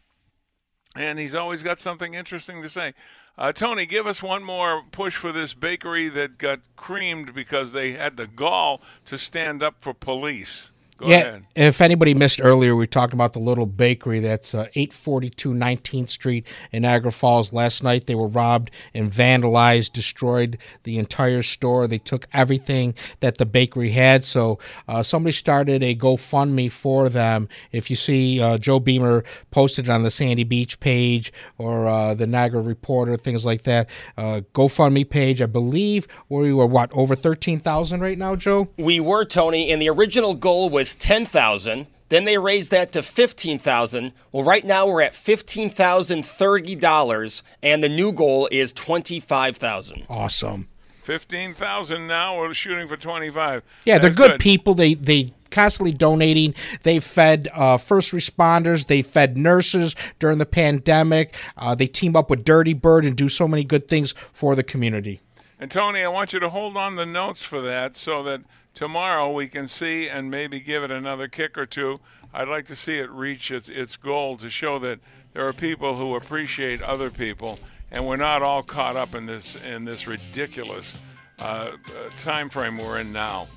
And 0.97 1.19
he's 1.19 1.35
always 1.35 1.63
got 1.63 1.79
something 1.79 2.13
interesting 2.13 2.61
to 2.63 2.69
say. 2.69 2.93
Uh, 3.37 3.51
Tony, 3.51 3.85
give 3.85 4.07
us 4.07 4.23
one 4.23 4.43
more 4.43 4.83
push 4.91 5.15
for 5.15 5.31
this 5.31 5.53
bakery 5.53 6.09
that 6.09 6.39
got 6.39 6.59
creamed 6.75 7.35
because 7.35 7.71
they 7.71 7.91
had 7.91 8.17
the 8.17 8.25
gall 8.25 8.81
to 9.05 9.17
stand 9.17 9.61
up 9.61 9.75
for 9.79 9.93
police. 9.93 10.71
Go 10.97 11.07
yeah, 11.07 11.17
ahead. 11.17 11.45
if 11.55 11.79
anybody 11.79 12.15
missed 12.15 12.41
earlier, 12.43 12.75
we 12.75 12.87
talked 12.87 13.13
about 13.13 13.33
the 13.33 13.39
little 13.39 13.67
bakery 13.67 14.19
that's 14.19 14.55
uh, 14.55 14.67
842 14.73 15.53
19th 15.53 16.09
Street 16.09 16.47
in 16.71 16.81
Niagara 16.81 17.11
Falls. 17.11 17.53
Last 17.53 17.83
night 17.83 18.07
they 18.07 18.15
were 18.15 18.27
robbed 18.27 18.71
and 18.95 19.11
vandalized, 19.11 19.93
destroyed 19.93 20.57
the 20.83 20.97
entire 20.97 21.43
store. 21.43 21.87
They 21.87 21.99
took 21.99 22.27
everything 22.33 22.95
that 23.19 23.37
the 23.37 23.45
bakery 23.45 23.91
had. 23.91 24.23
So 24.23 24.57
uh, 24.87 25.03
somebody 25.03 25.33
started 25.33 25.83
a 25.83 25.95
GoFundMe 25.95 26.71
for 26.71 27.09
them. 27.09 27.47
If 27.71 27.91
you 27.91 27.95
see 27.95 28.41
uh, 28.41 28.57
Joe 28.57 28.79
Beamer 28.79 29.23
posted 29.51 29.85
it 29.85 29.91
on 29.91 30.01
the 30.01 30.09
Sandy 30.09 30.45
Beach 30.45 30.79
page 30.79 31.31
or 31.59 31.87
uh, 31.87 32.15
the 32.15 32.25
Niagara 32.25 32.61
Reporter, 32.61 33.17
things 33.17 33.45
like 33.45 33.61
that, 33.63 33.87
uh, 34.17 34.41
GoFundMe 34.55 35.07
page, 35.07 35.43
I 35.43 35.45
believe 35.45 36.07
where 36.27 36.41
we 36.41 36.53
were 36.53 36.65
what 36.65 36.91
over 36.93 37.15
13,000 37.15 38.01
right 38.01 38.17
now, 38.17 38.35
Joe. 38.35 38.69
We 38.77 38.99
were 38.99 39.25
Tony, 39.25 39.71
and 39.71 39.79
the 39.79 39.89
original 39.89 40.33
goal 40.33 40.69
was 40.71 40.86
ten 40.95 41.25
thousand. 41.25 41.87
Then 42.09 42.23
they 42.23 42.37
raised 42.37 42.71
that 42.71 42.91
to 42.93 43.03
fifteen 43.03 43.59
thousand. 43.59 44.13
Well, 44.31 44.43
right 44.43 44.63
now 44.63 44.87
we're 44.87 45.01
at 45.01 45.13
fifteen 45.13 45.69
thousand 45.69 46.25
thirty 46.25 46.75
dollars, 46.75 47.43
and 47.61 47.83
the 47.83 47.89
new 47.89 48.11
goal 48.11 48.47
is 48.51 48.71
twenty-five 48.71 49.57
thousand. 49.57 50.05
Awesome. 50.09 50.67
15,000 51.07 52.05
now. 52.05 52.37
We're 52.37 52.53
shooting 52.53 52.89
for 52.89 52.97
25. 52.97 53.63
Yeah, 53.85 53.97
they're 53.97 54.09
That's 54.09 54.27
good, 54.27 54.39
people. 54.41 54.73
They 54.73 54.93
they 54.93 55.31
constantly 55.51 55.93
donating. 55.93 56.53
They 56.83 56.99
fed 56.99 57.47
uh, 57.53 57.77
first 57.77 58.11
responders. 58.11 58.87
They 58.87 59.01
fed 59.01 59.37
nurses 59.37 59.95
during 60.19 60.37
the 60.37 60.45
pandemic. 60.45 61.33
Uh, 61.55 61.75
they 61.75 61.87
team 61.87 62.17
up 62.17 62.29
with 62.29 62.43
Dirty 62.43 62.73
Bird 62.73 63.05
and 63.05 63.15
do 63.15 63.29
so 63.29 63.47
many 63.47 63.63
good 63.63 63.87
things 63.87 64.11
for 64.11 64.53
the 64.53 64.63
community. 64.63 65.21
And 65.59 65.71
Tony, 65.71 66.03
I 66.03 66.07
want 66.09 66.33
you 66.33 66.39
to 66.39 66.49
hold 66.49 66.77
on 66.77 66.97
the 66.97 67.05
notes 67.05 67.41
for 67.41 67.61
that 67.61 67.95
so 67.95 68.21
that 68.23 68.41
tomorrow 68.77 69.31
we 69.31 69.47
can 69.47 69.67
see 69.67 70.07
and 70.07 70.29
maybe 70.29 70.59
give 70.59 70.83
it 70.83 70.91
another 70.91 71.27
kick 71.27 71.57
or 71.57 71.65
two. 71.65 71.99
I'd 72.31 72.47
like 72.47 72.67
to 72.67 72.75
see 72.75 72.99
it 72.99 73.09
reach 73.09 73.49
its, 73.49 73.69
its 73.69 73.97
goal 73.97 74.37
to 74.37 74.51
show 74.51 74.77
that 74.77 74.99
there 75.33 75.47
are 75.47 75.53
people 75.53 75.97
who 75.97 76.15
appreciate 76.15 76.83
other 76.83 77.09
people, 77.09 77.57
and 77.89 78.05
we're 78.05 78.17
not 78.17 78.43
all 78.43 78.61
caught 78.61 78.95
up 78.95 79.15
in 79.15 79.25
this 79.25 79.55
in 79.55 79.85
this 79.85 80.05
ridiculous 80.05 80.93
uh, 81.39 81.43
uh, 81.43 81.71
time 82.17 82.49
frame 82.49 82.77
we're 82.77 82.99
in 82.99 83.11
now. 83.11 83.47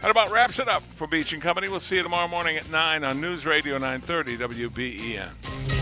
That 0.00 0.12
about 0.12 0.30
wraps 0.30 0.60
it 0.60 0.68
up 0.68 0.82
for 0.82 1.08
Beach 1.08 1.32
and 1.32 1.42
Company. 1.42 1.68
We'll 1.68 1.80
see 1.80 1.96
you 1.96 2.04
tomorrow 2.04 2.28
morning 2.28 2.56
at 2.56 2.70
9 2.70 3.02
on 3.02 3.20
News 3.20 3.44
Radio 3.44 3.78
930 3.78 4.38
WBEN. 4.38 5.77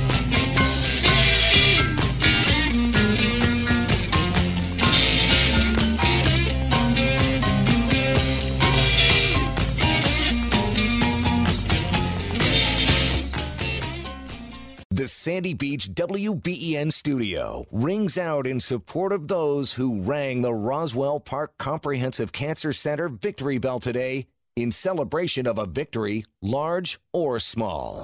The 15.07 15.11
Sandy 15.11 15.55
Beach 15.55 15.95
WBEN 15.95 16.93
studio 16.93 17.65
rings 17.71 18.19
out 18.19 18.45
in 18.45 18.59
support 18.59 19.13
of 19.13 19.29
those 19.29 19.75
who 19.75 20.03
rang 20.03 20.43
the 20.43 20.53
Roswell 20.53 21.21
Park 21.21 21.57
Comprehensive 21.59 22.33
Cancer 22.33 22.73
Center 22.73 23.09
victory 23.09 23.59
bell 23.59 23.79
today 23.79 24.27
in 24.57 24.73
celebration 24.73 25.47
of 25.47 25.59
a 25.59 25.67
victory, 25.67 26.25
large 26.43 26.99
or 27.13 27.39
small. 27.39 28.03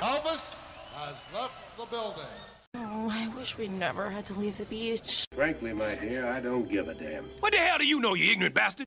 Elvis 0.00 0.40
has 0.94 1.16
left 1.34 1.52
the 1.76 1.84
building. 1.90 2.24
Oh, 2.76 3.10
I 3.12 3.28
wish 3.36 3.58
we 3.58 3.68
never 3.68 4.08
had 4.08 4.24
to 4.24 4.32
leave 4.32 4.56
the 4.56 4.64
beach. 4.64 5.26
Frankly, 5.34 5.74
my 5.74 5.94
dear, 5.96 6.26
I 6.26 6.40
don't 6.40 6.70
give 6.70 6.88
a 6.88 6.94
damn. 6.94 7.24
What 7.40 7.52
the 7.52 7.58
hell 7.58 7.76
do 7.76 7.86
you 7.86 8.00
know, 8.00 8.14
you 8.14 8.32
ignorant 8.32 8.54
bastard? 8.54 8.86